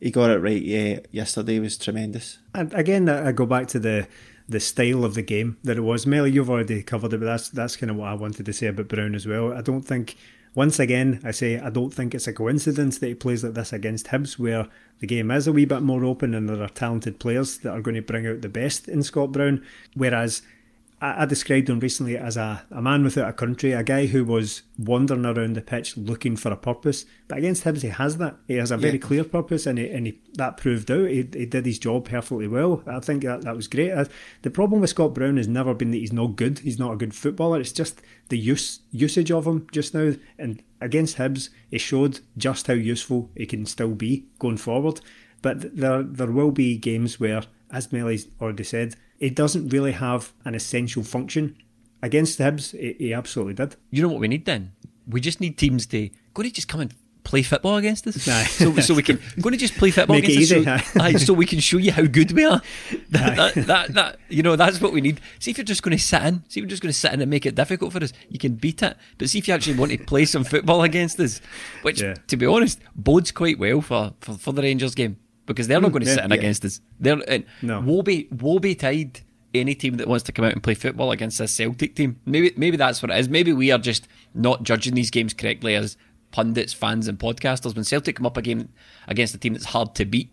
[0.00, 0.62] he got it right.
[0.62, 2.38] Yeah, yesterday was tremendous.
[2.54, 4.08] And again, I go back to the
[4.48, 6.06] the style of the game that it was.
[6.06, 8.66] Melly, you've already covered it, but that's that's kind of what I wanted to say
[8.66, 9.52] about Brown as well.
[9.52, 10.16] I don't think,
[10.54, 13.72] once again, I say I don't think it's a coincidence that he plays like this
[13.72, 14.68] against Hibs, where
[15.00, 17.80] the game is a wee bit more open and there are talented players that are
[17.80, 19.64] going to bring out the best in Scott Brown.
[19.94, 20.42] Whereas
[21.12, 24.62] I, described him recently as a, a man without a country, a guy who was
[24.78, 27.04] wandering around the pitch looking for a purpose.
[27.28, 28.36] But against Hibs, he has that.
[28.48, 29.06] He has a very Yeah.
[29.06, 31.08] clear purpose, and he, and he, that proved out.
[31.08, 32.82] He, he did his job perfectly well.
[32.86, 33.90] I think that, that was great.
[33.92, 34.04] Uh,
[34.42, 36.60] the problem with Scott Brown has never been that he's not good.
[36.60, 37.60] He's not a good footballer.
[37.60, 40.14] It's just the use usage of him just now.
[40.38, 45.00] And against Hibs, he showed just how useful he can still be going forward.
[45.42, 50.32] But there there will be games where, as Melly's already said, he doesn't really have
[50.44, 51.56] an essential function.
[52.02, 53.76] Against the Hibs, he, absolutely did.
[53.90, 54.72] You know what we need then?
[55.06, 58.22] We just need teams to go to just come and play football against us.
[58.22, 60.86] So, so we can go to just play football Make it against us.
[60.92, 62.60] So, aye, so we can show you how good we are.
[63.10, 65.20] That, that, that, that, you know, that's what we need.
[65.38, 66.44] See if you're just going to sit in.
[66.48, 68.12] See if you're just going to sit in and make it difficult for us.
[68.28, 68.96] You can beat it.
[69.16, 71.40] But see if you actually want to play some football against us,
[71.80, 72.14] which, Yeah.
[72.26, 75.16] to be honest, bodes quite well for, for, for the Rangers game
[75.46, 76.36] because they're not going to mm, yeah, sit in yeah.
[76.36, 76.80] against us.
[77.00, 77.80] They're and No.
[77.80, 79.20] woe be woe betide
[79.52, 82.20] any team that wants to come out and play football against a Celtic team.
[82.26, 83.28] Maybe maybe that's what it is.
[83.28, 85.96] Maybe we are just not judging these games correctly as
[86.32, 87.74] pundits, fans, and podcasters.
[87.74, 88.68] When Celtic come up a game
[89.06, 90.30] against a team that's hard to beat,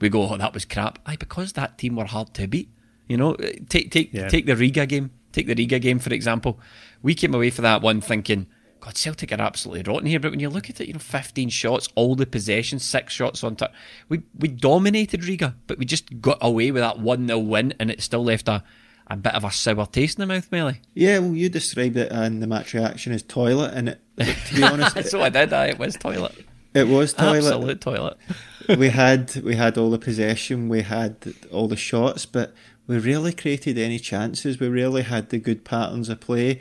[0.00, 2.68] we go, "Oh, that was crap." Aye, because that team were hard to beat.
[3.08, 3.34] You know,
[3.68, 4.28] take take Yeah.
[4.28, 5.10] take the Riga game.
[5.32, 6.58] Take the Riga game for example.
[7.02, 8.46] We came away for that one thinking.
[8.86, 10.20] God, Celtic are absolutely rotten here.
[10.20, 13.42] But when you look at it, you know, 15 shots, all the possession, six shots
[13.42, 13.74] on target.
[14.08, 17.90] We we dominated Riga, but we just got away with that 1 0 win, and
[17.90, 18.62] it still left a,
[19.08, 20.82] a bit of a sour taste in the mouth, Melly.
[20.94, 24.62] Yeah, well, you described it in the match reaction as toilet, and it, to be
[24.62, 25.52] honest, That's what I did.
[25.52, 26.44] Aye, it was toilet.
[26.72, 27.38] it was toilet.
[27.38, 28.16] Absolute toilet.
[28.78, 32.54] we had we had all the possession, we had all the shots, but
[32.86, 34.60] we rarely created any chances.
[34.60, 36.60] We rarely had the good patterns of play.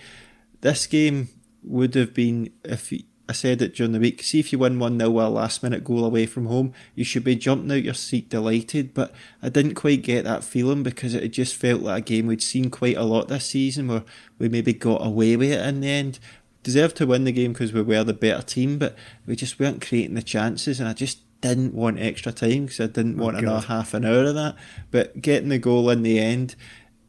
[0.61, 1.29] This game
[1.65, 4.21] would have been if you- I said it during the week.
[4.21, 7.23] See if you win one 0 a last minute goal away from home, you should
[7.23, 8.93] be jumping out your seat delighted.
[8.93, 12.43] But I didn't quite get that feeling because it just felt like a game we'd
[12.43, 14.03] seen quite a lot this season where
[14.37, 16.19] we maybe got away with it in the end.
[16.61, 18.95] Deserved to win the game because we were the better team, but
[19.25, 22.87] we just weren't creating the chances, and I just didn't want extra time because I
[22.87, 23.43] didn't oh, want God.
[23.43, 24.55] another half an hour of that.
[24.91, 26.55] But getting the goal in the end,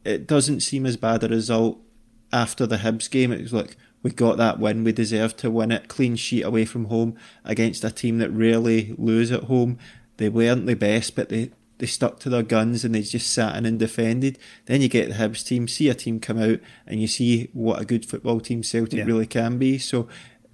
[0.03, 1.79] it doesn't seem as bad a result
[2.31, 3.31] after the Hibs game.
[3.31, 5.87] It was like we got that win, we deserved to win it.
[5.87, 9.77] Clean sheet away from home against a team that rarely lose at home.
[10.17, 13.55] They weren't the best, but they they stuck to their guns and they just sat
[13.55, 14.39] in and defended.
[14.65, 17.79] Then you get the Hibs team, see a team come out, and you see what
[17.79, 19.03] a good football team Celtic Yeah.
[19.05, 19.77] really can be.
[19.77, 20.07] So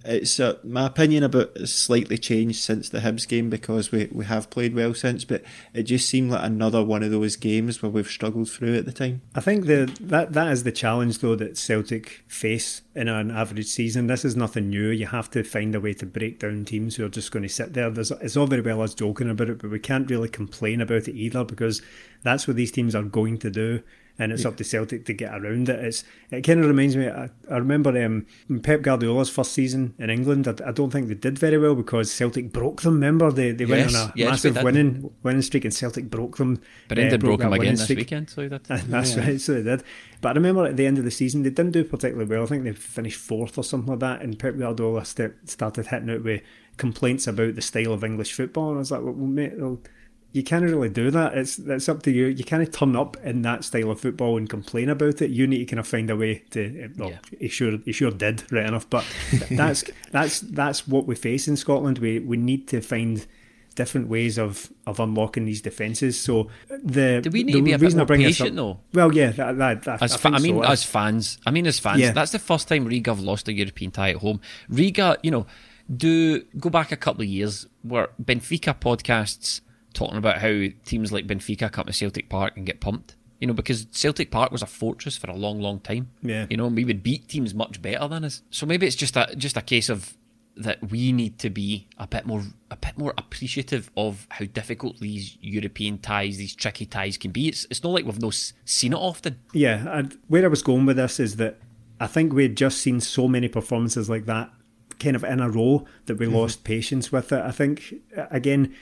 [0.06, 4.49] it's uh, my opinion about slightly changed since the Hibs game because we, we have
[4.49, 5.43] played well since, but
[5.74, 8.91] it just seemed like another one of those games where we've struggled through at the
[8.91, 9.22] time.
[9.36, 13.68] I think the that that is the challenge though that Celtic face in an average
[13.68, 14.08] season.
[14.08, 14.89] This is nothing new.
[14.89, 17.49] You have to find a way to break down teams who are just going to
[17.49, 17.89] sit there.
[17.89, 21.08] There's, it's all very well us joking about it, but we can't really complain about
[21.08, 21.82] it either because
[22.24, 23.84] that's what these teams are going to do.
[24.20, 24.49] And it's yeah.
[24.49, 25.84] up to Celtic to get around it.
[25.84, 27.09] It's it kind of reminds me.
[27.09, 28.26] I, I remember um,
[28.61, 30.47] Pep Guardiola's first season in England.
[30.47, 32.95] I, I, don't think they did very well because Celtic broke them.
[32.95, 36.38] Remember they, they yes, went on a yes, massive winning winning streak and Celtic broke
[36.38, 36.61] them.
[36.88, 38.30] But uh, broke, broke them again this weekend.
[38.30, 39.24] So that, that's yeah.
[39.24, 39.41] right.
[39.41, 39.84] So they did.
[40.22, 42.43] But I remember at the end of the season they didn't do particularly well.
[42.43, 44.22] I think they finished fourth or something like that.
[44.22, 46.41] And Pep Guardiola st- started hitting out with
[46.78, 48.70] complaints about the style of English football.
[48.70, 49.53] And I was like, well, mate.
[49.57, 49.80] Well,
[50.34, 51.38] you can't really do that.
[51.38, 52.26] It's it's up to you.
[52.26, 55.30] You can't turn up in that style of football and complain about it.
[55.30, 56.84] You need to kind of find a way to.
[56.84, 57.20] Eh, well, yeah.
[57.40, 59.06] he sure he sure did right enough, but
[59.52, 62.00] that's that's that's what we face in Scotland.
[62.00, 63.26] We we need to find
[63.76, 66.20] different ways of, of unlocking these defences.
[66.20, 68.80] So uh, the do we need to be a bit more patient though?
[68.94, 70.64] Well, yeah, that, that, that, as I, fa- I mean, so.
[70.64, 72.12] as fans, I mean, as fans, yeah.
[72.12, 74.42] that's the first time Riga have lost a European tie at home.
[74.70, 75.46] Riga, you know,
[75.96, 79.62] do go back a couple of years where Benfica podcasts
[79.94, 83.16] talking about how teams like Benfica come to Celtic Park and get pumped.
[83.39, 86.10] You know, because Celtic Park was a fortress for a long, long time.
[86.22, 86.46] Yeah.
[86.50, 88.41] You know, we would beat teams much better than us.
[88.52, 90.18] So maybe it's just a just a case of
[90.56, 95.00] that we need to be a bit more a bit more appreciative of how difficult
[95.00, 97.50] these European ties, these tricky ties can be.
[97.50, 99.39] It's it's not like we've no seen it often.
[99.52, 101.60] Yeah, and where I was going with this is that
[102.00, 104.52] I think we had just seen so many performances like that
[105.00, 106.36] kind of in a row that we mm-hmm.
[106.36, 107.41] lost patience with it.
[107.41, 107.96] I think
[108.30, 108.76] again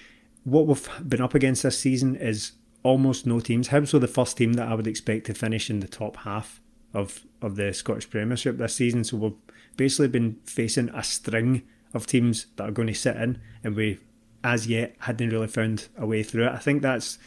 [0.44, 3.70] what we've been up against this season is almost no teams.
[3.70, 6.60] Hibs were the first team that I would expect to finish in the top half
[6.94, 9.04] of, of the Scottish Premiership this season.
[9.04, 9.34] So we've
[9.78, 11.64] basically been facing a string
[11.94, 14.00] of teams that are going to sit in, and we,
[14.44, 16.54] as yet, hadn't really found a way through it.
[16.54, 17.20] I think that's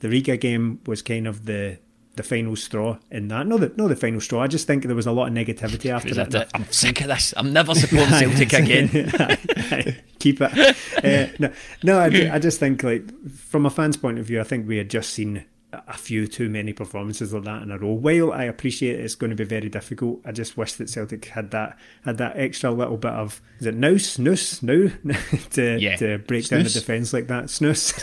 [0.00, 1.78] the Riga game was kind of the
[2.14, 3.46] the final straw in that.
[3.46, 4.42] No, the no the final straw.
[4.42, 6.34] I just think there was a lot of negativity after that.
[6.34, 6.50] It?
[6.54, 7.32] I'm sick of this.
[7.36, 8.88] I'm never supporting Celtic again.
[10.18, 10.76] Keep it.
[11.04, 11.52] Uh, no,
[11.82, 11.98] no.
[11.98, 14.90] I, I just think like from a fan's point of view, I think we had
[14.90, 17.92] just seen a few too many performances like that in a row.
[17.92, 21.50] While I appreciate it's going to be very difficult, I just wish that Celtic had
[21.52, 24.92] that had that extra little bit of is it nous nous now
[25.50, 25.96] to yeah.
[25.96, 26.48] to break snooze.
[26.48, 27.92] down the defence like that snooze.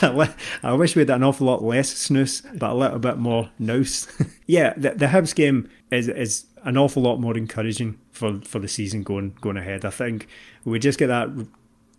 [0.62, 4.06] I wish we had an awful lot less snooze, but a little bit more nous.
[4.46, 8.68] yeah, the, the Hibs game is is an awful lot more encouraging for, for the
[8.68, 9.84] season going going ahead.
[9.84, 10.26] I think
[10.64, 11.28] we just get that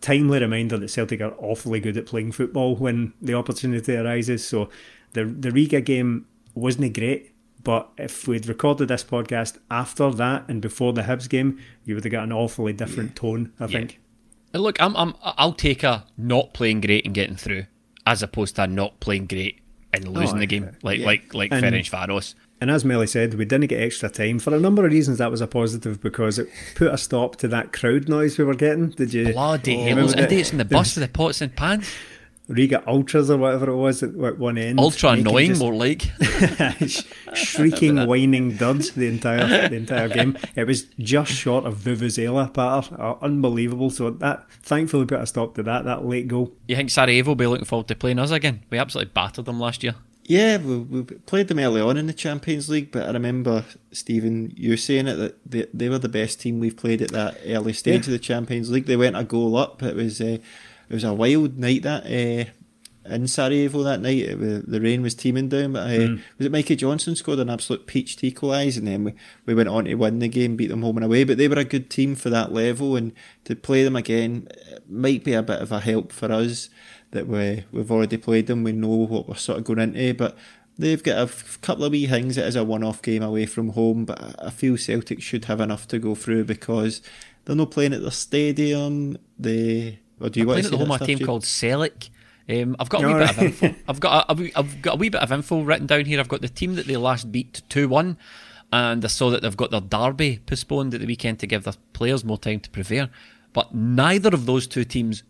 [0.01, 4.45] timely reminder that Celtic are awfully good at playing football when the opportunity arises.
[4.45, 4.69] So
[5.13, 6.25] the the Riga game
[6.55, 7.33] wasn't great,
[7.63, 12.03] but if we'd recorded this podcast after that and before the Hibs game, you would
[12.03, 13.51] have got an awfully different tone.
[13.59, 13.79] I yeah.
[13.79, 13.99] think.
[14.53, 17.65] Look, I'm, I'm I'll take a not playing great and getting through,
[18.07, 19.61] as opposed to not playing great
[19.93, 21.05] and oh, losing oh, the game, like yeah.
[21.05, 22.33] like like Ferencvaros.
[22.61, 25.19] And as Melly said, we didn't get extra time for a number of reasons.
[25.19, 28.53] That was a positive because it put a stop to that crowd noise we were
[28.53, 28.89] getting.
[28.89, 29.31] Did you?
[29.31, 30.19] Bloody oh, hell!
[30.19, 31.89] Idiots in the bus with the pots and pans.
[32.49, 34.79] Riga Ultras or whatever it was at one end.
[34.79, 36.01] Ultra annoying, just, more like
[37.35, 40.35] shrieking, whining duds the entire the entire game.
[40.55, 43.91] It was just short of Vuvuzela patter, oh, uh, unbelievable.
[43.91, 45.85] So that thankfully put a stop to that.
[45.85, 46.51] That late goal.
[46.67, 48.63] You think Sarajevo will be looking forward to playing us again?
[48.71, 49.93] We absolutely battered them last year.
[50.29, 54.53] Yeah, we, we played them early on in the Champions League, but I remember Stephen,
[54.55, 57.73] you saying it that they, they were the best team we've played at that early
[57.73, 58.13] stage yeah.
[58.13, 58.85] of the Champions League.
[58.85, 59.81] They went a goal up.
[59.81, 60.37] It was uh,
[60.87, 62.51] it was a wild night that uh,
[63.11, 64.19] in Sarajevo that night.
[64.19, 66.21] It, the rain was teeming down, but uh, mm.
[66.37, 69.13] was it Mikey Johnston scored an absolute peach to equalise, and then we,
[69.47, 71.23] we went on to win the game, beat them home and away.
[71.23, 73.13] But they were a good team for that level, and
[73.45, 74.47] to play them again
[74.87, 76.69] might be a bit of a help for us
[77.11, 78.63] that we we've already played them.
[78.63, 80.37] We know what we're sort of going into, but
[80.77, 82.37] they've got a f- couple of wee things.
[82.37, 85.87] It is a one-off game away from home, but I feel Celtic should have enough
[85.89, 87.01] to go through because
[87.45, 89.17] they're not playing at their stadium.
[89.37, 92.09] They or do you want to at the home of a team called Celik.
[92.49, 93.75] Um, I've got a wee bit of info.
[93.87, 96.19] I've got a, a, I've got a wee bit of info written down here.
[96.19, 98.17] I've got the team that they last beat two one,
[98.73, 101.75] and I saw that they've got their derby postponed at the weekend to give their
[101.93, 103.09] players more time to prepare.
[103.53, 105.23] But neither of those two teams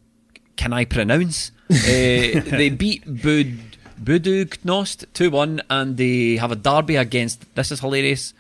[0.60, 1.52] can I pronounce.
[1.72, 1.76] uh,
[2.60, 3.48] they beat Bud
[4.04, 8.34] Budućnost 2 1, and they have a derby against, this is hilarious,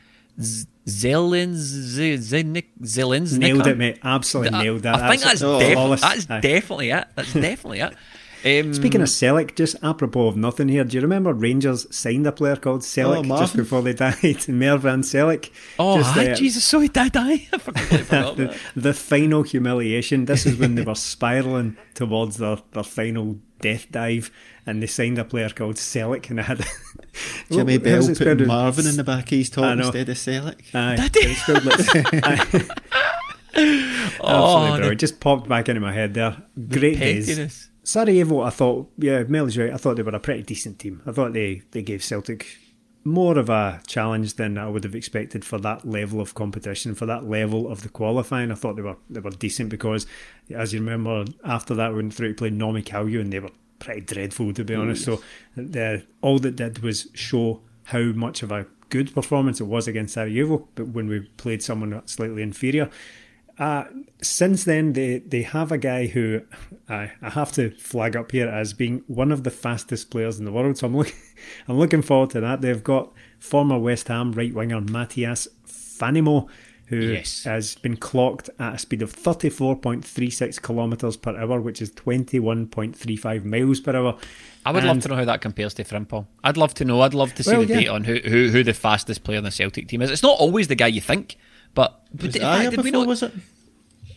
[0.88, 1.57] Zelens,
[2.82, 3.38] Zelens.
[3.38, 3.99] Nailed it, mate.
[4.03, 4.95] Absolutely nailed that.
[4.95, 7.05] I think that's, that's, def- that's definitely it.
[7.15, 7.93] That's definitely it.
[8.45, 12.31] Um, Speaking of Celik, just apropos of nothing here, do you remember Rangers signed a
[12.31, 14.15] player called Celik oh, just before they died?
[14.15, 15.51] Mervan Celik.
[15.77, 17.17] Oh, just, uh, Jesus, so he died.
[17.17, 20.25] I the, the final humiliation.
[20.25, 24.31] This is when they were spiralling towards their, their final death dive,
[24.65, 26.65] and they signed a player called Celik, and they had
[27.51, 30.73] Jimmy Bell put Marvin in the back of his top instead of Celik.
[30.73, 31.37] Aye, Did
[34.21, 36.37] oh, Absolutely, it just popped back into my head there.
[36.69, 37.69] Great days.
[37.89, 39.73] Sarajevo, I thought, yeah, Mel's right.
[39.73, 41.01] I thought they were a pretty decent team.
[41.07, 42.45] I thought they, they gave Celtic
[43.03, 47.07] more of a challenge than I would have expected for that level of competition, for
[47.07, 48.51] that level of the qualifying.
[48.51, 50.05] I thought they were they were decent because,
[50.51, 53.49] as you remember, after that we went through to play Nõmme Kalju and they were
[53.79, 55.03] pretty dreadful to be honest.
[55.03, 55.23] So
[55.55, 60.13] the, all that did was show how much of a good performance it was against
[60.13, 62.91] Sarajevo, but when we played someone slightly inferior.
[63.60, 63.84] Uh,
[64.22, 66.41] since then, they, they have a guy who
[66.88, 70.45] I, I have to flag up here as being one of the fastest players in
[70.45, 70.78] the world.
[70.78, 71.14] So I'm, look,
[71.68, 72.62] I'm looking forward to that.
[72.62, 76.47] They've got former West Ham right winger Matthias Fanimo,
[76.86, 77.43] who Yes.
[77.43, 83.80] has been clocked at a speed of 34.36 kilometres per hour, which is 21.35 miles
[83.80, 84.18] per hour.
[84.66, 86.26] I would love to know how that compares to Frimpong.
[86.43, 87.01] I'd love to know.
[87.01, 87.80] I'd love to see Well, the yeah.
[87.82, 90.12] data on who, who who the fastest player in the Celtic team is.
[90.12, 91.38] It's not always the guy you think,
[91.74, 93.34] but, but Was in it fact, did we before, not- was it?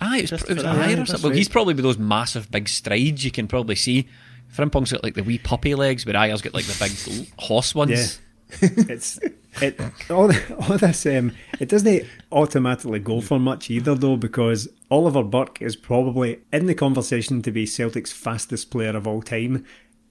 [0.01, 1.23] Aye, it was, Just it was for- or something.
[1.31, 4.09] Well, he's probably with those massive big strides you can probably see.
[4.55, 7.91] Frimpong's got like the wee puppy legs, but Ajer's got like the big horse ones.
[7.91, 8.19] Yeah.
[8.61, 9.19] it's
[9.63, 9.81] it
[10.11, 10.31] all,
[10.69, 15.75] all this um it doesn't automatically go for much either though because Oliver Burke is
[15.75, 19.65] probably in the conversation to be Celtic's fastest player of all time.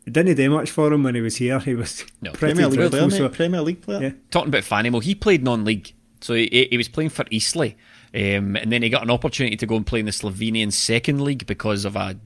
[0.07, 1.59] It didn't do much for him when he was here.
[1.59, 2.31] He was No.
[2.31, 3.09] pretty Premier League player, dreadful.
[3.09, 3.17] mate.
[3.17, 4.01] So, Premier League player.
[4.01, 4.11] yeah.
[4.31, 7.75] Talking about Fanimo, he played non-league, so he, he was playing for Eastleigh,
[8.13, 11.21] um, and then he got an opportunity to go and play in the Slovenian second
[11.21, 12.17] league because of a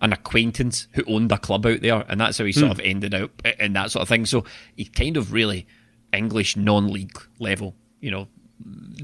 [0.00, 3.14] an acquaintance who owned a club out there, and that's how he sort of ended
[3.14, 4.26] up in that sort of thing.
[4.26, 4.44] So
[4.76, 5.66] he kind of really
[6.12, 8.28] English non-league level, you know.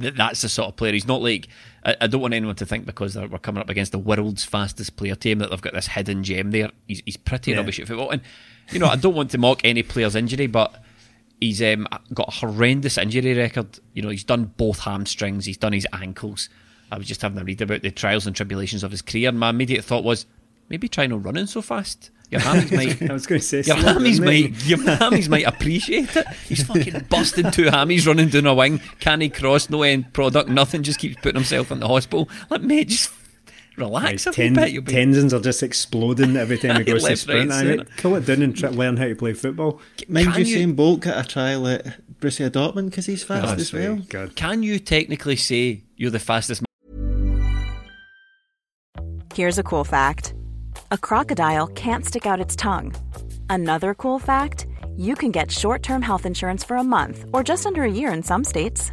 [0.01, 0.93] th- That's the sort of player.
[0.93, 1.49] He's not like
[1.85, 4.45] I, I don't want anyone to think because they're- we're coming up against the world's
[4.45, 6.71] fastest player team that they've got this hidden gem there.
[6.87, 7.57] He's, he's pretty Yeah.
[7.59, 8.23] rubbish at football, and
[8.71, 10.81] you know I don't want to mock any player's injury, but
[11.41, 13.79] he's um, got a horrendous injury record.
[13.93, 16.49] You know, he's done both hamstrings, he's done his ankles.
[16.91, 19.29] I was just having a read about the trials and tribulations of his career.
[19.29, 20.27] And my immediate thought was
[20.69, 22.11] maybe try not running so fast.
[22.31, 23.11] Your hammies might.
[23.11, 26.27] I was going to say Your hammies might, your hammies might appreciate it.
[26.49, 28.81] He's fucking busting two hammies running down a wing.
[29.01, 29.71] Can he cross?
[29.71, 30.49] No end product.
[30.49, 30.83] Nothing.
[30.83, 32.29] Just keeps putting himself in the hospital.
[32.51, 33.13] Like mate, just
[33.77, 34.73] relax His a wee ten- bit.
[34.73, 37.51] You'll be tendons are just exploding every time he goes to Left, sprint.
[37.51, 37.87] right, I mean.
[37.99, 39.81] Cool it down and try, learn how to play football.
[40.09, 41.85] Mind Can you, you- Usain Bolt got a trial at
[42.21, 43.95] Borussia Dortmund because he's oh, fast That's as well.
[43.95, 44.37] right, God.
[44.37, 46.63] Can you technically say you're the fastest
[49.35, 50.35] Here's a cool fact
[50.91, 52.95] a crocodile can't stick out its tongue.
[53.51, 54.67] Another cool fact
[54.97, 58.13] you can get short term health insurance for a month or just under a year
[58.13, 58.93] in some states.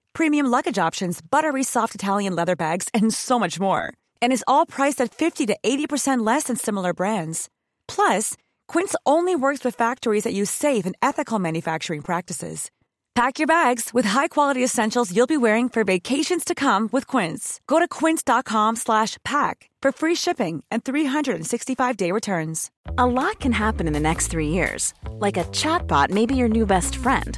[0.13, 3.93] premium luggage options, buttery soft Italian leather bags, and so much more.
[4.21, 7.47] And is all priced at 50 to 80% less than similar brands.
[7.87, 8.35] Plus,
[8.67, 12.71] Quince only works with factories that use safe and ethical manufacturing practices.
[13.13, 17.59] Pack your bags with high-quality essentials you'll be wearing for vacations to come with Quince.
[17.67, 22.71] Go to quince.com slash pack for free shipping and 365-day returns.
[22.97, 24.93] A lot can happen in the next three years.
[25.19, 27.37] Like a chatbot may be your new best friend.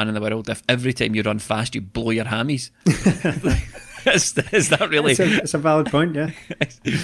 [0.00, 2.70] man in the world if every time you run fast you blow your hammies?
[4.06, 5.12] is, is that really?
[5.12, 6.30] It's a, it's a valid point, yeah.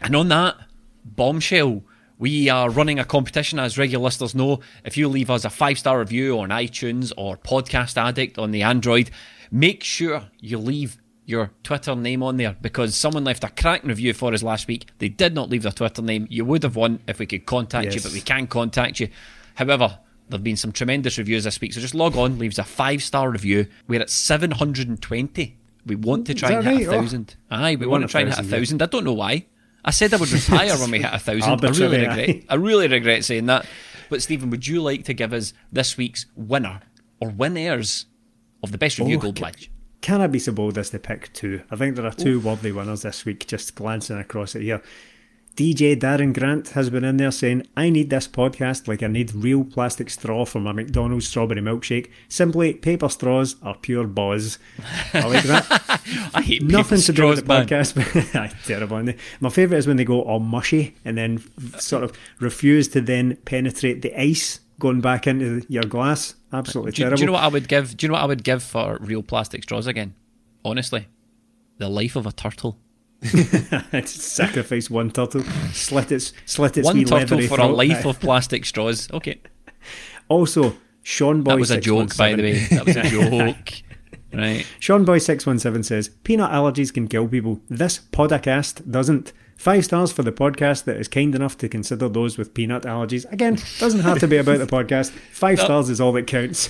[0.00, 0.56] And on that
[1.04, 1.82] bombshell,
[2.18, 4.60] we are running a competition, as regular listeners know.
[4.84, 8.62] If you leave us a five star review on iTunes or Podcast Addict on the
[8.62, 9.10] Android,
[9.50, 14.12] make sure you leave your Twitter name on there because someone left a cracking review
[14.12, 14.86] for us last week.
[14.98, 16.26] They did not leave their Twitter name.
[16.30, 19.08] You would have won if we could contact you, but we can't contact you.
[19.54, 19.98] However,
[20.28, 23.02] there have been some tremendous reviews this week, so just log on, leaves a five
[23.02, 23.66] star review.
[23.86, 25.56] We're at 720.
[25.86, 26.86] We want to try and hit right?
[26.86, 27.00] a Oh.
[27.02, 27.36] thousand.
[27.50, 28.84] Aye, we We want want to try and hit a thousand, yeah.
[28.84, 29.46] I don't know why.
[29.84, 31.64] I said I would retire when we hit a thousand.
[31.64, 32.28] I really regret.
[32.28, 32.42] aye.
[32.48, 33.66] I really regret saying that.
[34.10, 36.80] But Stephen, would you like to give us this week's winner
[37.20, 38.06] or winners
[38.62, 39.70] of the best review Oh, gold badge?
[40.00, 41.62] Can I be so bold as to pick two?
[41.70, 44.82] I think there are two worthy winners this week, just glancing across it here.
[45.56, 49.34] DJ Darren Grant has been in there saying, I need this podcast like I need
[49.34, 52.10] real plastic straw for my McDonald's strawberry milkshake.
[52.28, 54.58] Simply, paper straws are pure buzz.
[55.14, 56.00] I like that.
[56.34, 57.66] I hate Nothing to do with the man.
[57.66, 57.94] podcast.
[58.34, 59.02] but- terrible.
[59.40, 61.42] My favourite is when they go all mushy and then
[61.78, 66.34] sort of refuse to then penetrate the ice going back into your glass.
[66.52, 67.16] Absolutely Do, terrible.
[67.16, 67.96] do you know what I would give?
[67.96, 70.14] Do you know what I would give for real plastic straws again?
[70.66, 71.08] Honestly,
[71.78, 72.78] the life of a turtle.
[73.22, 75.42] it's sacrifice one turtle,
[75.72, 79.10] slit its slit its One wee turtle leathery for a life of plastic straws.
[79.12, 79.40] Okay,
[80.28, 82.58] Also, Sean Boy that was a joke, by the way.
[82.66, 83.82] That was a joke.
[84.32, 84.66] Right.
[84.80, 87.60] Sean Boy six one seven says peanut allergies can kill people.
[87.68, 89.32] This podcast doesn't.
[89.56, 93.30] Five stars for the podcast that is kind enough to consider those with peanut allergies.
[93.32, 95.12] Again, doesn't have to be about the podcast.
[95.32, 96.68] Five stars is all that counts.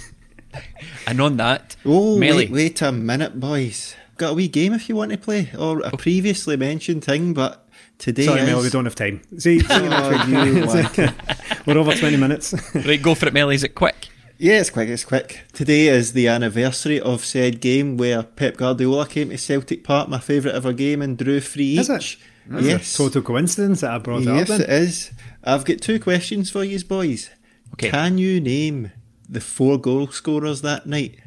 [1.05, 3.97] And on that, Oh, Melly, wait, wait a minute, boys.
[4.17, 7.69] Got a wee game if you want to play, or a previously mentioned thing, but
[7.99, 8.47] today Sorry, is...
[8.47, 9.21] Mel, we don't have time.
[9.39, 11.09] See, see Oh, you.
[11.67, 12.55] We're over twenty minutes.
[12.75, 13.51] right, go for it, Mel.
[13.51, 14.09] Is it quick?
[14.39, 15.45] Yeah, it's quick, it's quick.
[15.53, 20.19] Today is the anniversary of said game where Pep Guardiola came to Celtic Park, my
[20.19, 22.17] favourite ever game, and drew three Is it?
[22.47, 22.95] That's yes.
[22.95, 24.61] a total coincidence that I brought Yes, it up.
[24.61, 24.83] it Then.
[24.83, 25.11] is.
[25.43, 27.31] I've got two questions for you, boys.
[27.75, 27.89] Okay.
[27.91, 28.93] Can you name
[29.29, 31.19] the four goal scorers that night?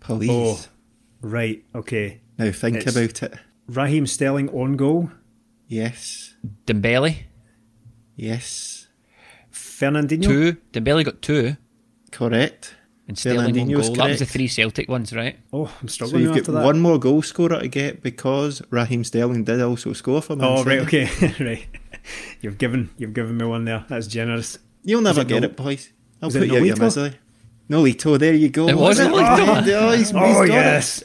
[0.00, 0.30] Please.
[0.30, 0.60] Oh,
[1.22, 1.64] right.
[1.74, 2.20] Okay.
[2.38, 3.38] Now think It's- about it.
[3.68, 5.10] Raheem Sterling on goal.
[5.68, 6.34] Yes.
[6.66, 7.16] Dembele,
[8.16, 8.88] Yes.
[9.50, 10.22] Fernandinho.
[10.22, 10.56] two.
[10.72, 11.56] Dembele got two.
[12.10, 12.74] Correct.
[13.08, 13.96] And Sterling one Fernandinho's goal.
[13.96, 15.36] That was the three Celtic ones, right?
[15.52, 15.88] Oh, I'm struggling.
[15.88, 16.64] So struggling you've after got that.
[16.66, 20.64] one more goal scorer to get because Raheem Sterling did also score for Man Oh,
[20.64, 20.80] right.
[20.80, 21.08] Okay.
[21.40, 21.66] right.
[22.40, 23.84] You've given you've given me one there.
[23.88, 24.58] That's generous.
[24.84, 25.92] You'll never get no- it, boys.
[26.20, 27.14] I'll was it put you out your misery.
[27.72, 28.68] Nolito, there you go.
[28.68, 29.72] It was Oh, Nolito.
[29.72, 31.02] oh, he's- he's Oh got yes.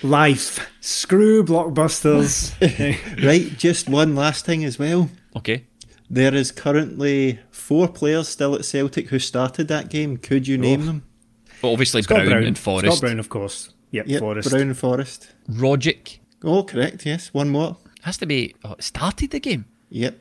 [0.02, 0.70] Life.
[0.80, 2.52] Screw blockbusters.
[3.24, 5.10] Right, just one last thing as well.
[5.36, 5.64] Okay.
[6.08, 10.16] There is currently four players still at Celtic who started that game.
[10.16, 10.60] Could you oh.
[10.60, 11.02] name them?
[11.60, 13.70] Well, obviously Scott Brown, Brown and Scott Brown, of course.
[13.90, 14.50] Yep, Yep, Forrest.
[14.50, 15.32] Brown and Forrest.
[15.50, 17.32] Rogic Oh, correct, yes.
[17.34, 17.76] One more.
[18.02, 20.18] has to be oh, started the game Yep.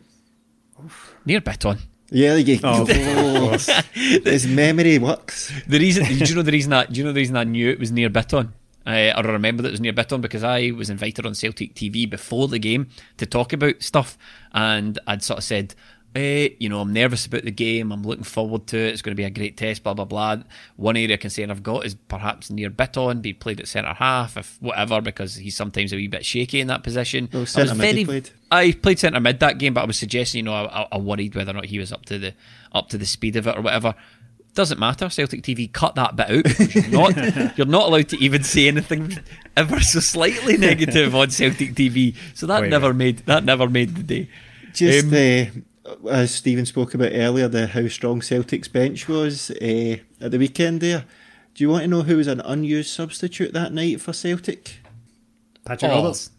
[1.25, 1.79] Nir Bitton.
[2.11, 3.69] Yeah, you Oh, course.
[3.93, 5.51] His memory works.
[5.65, 6.91] The reason, do you know the reason that?
[6.91, 8.49] Do you know the reason I knew it was Nir Bitton?
[8.85, 11.73] Uh, or I remember that it was Nir Bitton because I was invited on Celtic
[11.73, 14.17] TV before the game to talk about stuff,
[14.53, 15.73] and I'd sort of said,
[16.15, 17.91] eh, you know, I'm nervous about the game.
[17.91, 18.89] I'm looking forward to it.
[18.93, 19.83] It's going to be a great test.
[19.83, 20.37] Blah blah blah.
[20.75, 24.37] One area of concern I've got is perhaps Nir Bitton, be played at centre half,
[24.37, 27.29] if whatever, because he's sometimes a wee bit shaky in that position.
[27.31, 28.29] Well, I was centre mid he very- played.
[28.51, 30.97] I played centre mid that game, but I was suggesting, you know, I, I, I
[30.97, 32.33] worried whether or not he was up to the
[32.73, 33.95] up to the speed of it or whatever.
[34.53, 35.07] Doesn't matter.
[35.09, 36.75] Celtic TV cut that bit out.
[36.75, 39.17] You're not you're not allowed to even say anything
[39.55, 42.17] ever so slightly negative on Celtic TV.
[42.33, 42.95] So that Wait, never wait.
[42.97, 44.29] made that never made the day.
[44.73, 45.61] Just Um, uh,
[46.09, 50.81] as Stephen spoke about earlier, the how strong Celtic's bench was uh, at the weekend
[50.81, 51.05] there.
[51.55, 54.79] Do you want to know who was an unused substitute that night for Celtic?
[55.65, 55.95] Patrick Oh.
[55.95, 56.31] Roberts.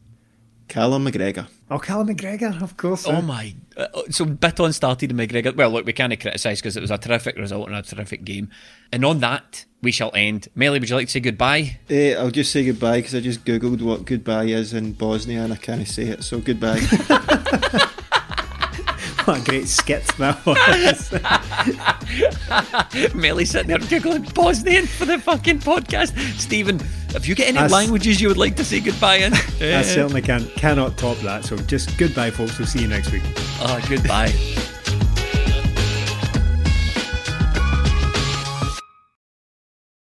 [0.69, 1.49] Callum McGregor.
[1.71, 3.07] Oh, Callum McGregor, of course.
[3.07, 3.55] Oh my!
[3.77, 5.55] Uh, so Bitton started McGregor.
[5.55, 8.49] Well, look, we can't criticise because it was a terrific result and a terrific game.
[8.91, 10.49] And on that, we shall end.
[10.55, 11.79] Melly, would you like to say goodbye?
[11.91, 15.53] Uh, I'll just say goodbye because I just googled what goodbye is in Bosnia and
[15.53, 16.25] I can't say it.
[16.25, 16.81] So goodbye.
[19.25, 21.13] What a great skit that was.
[23.15, 26.17] Melly sitting there giggling Bosnian for the fucking podcast.
[26.39, 26.81] Stephen,
[27.13, 29.33] have you got any That's- languages you would like to say goodbye in?
[29.35, 29.83] I eh?
[29.83, 31.45] certainly can cannot top that.
[31.45, 32.59] So just goodbye, folks.
[32.59, 33.23] We'll see you next week.
[33.61, 34.33] Oh, goodbye.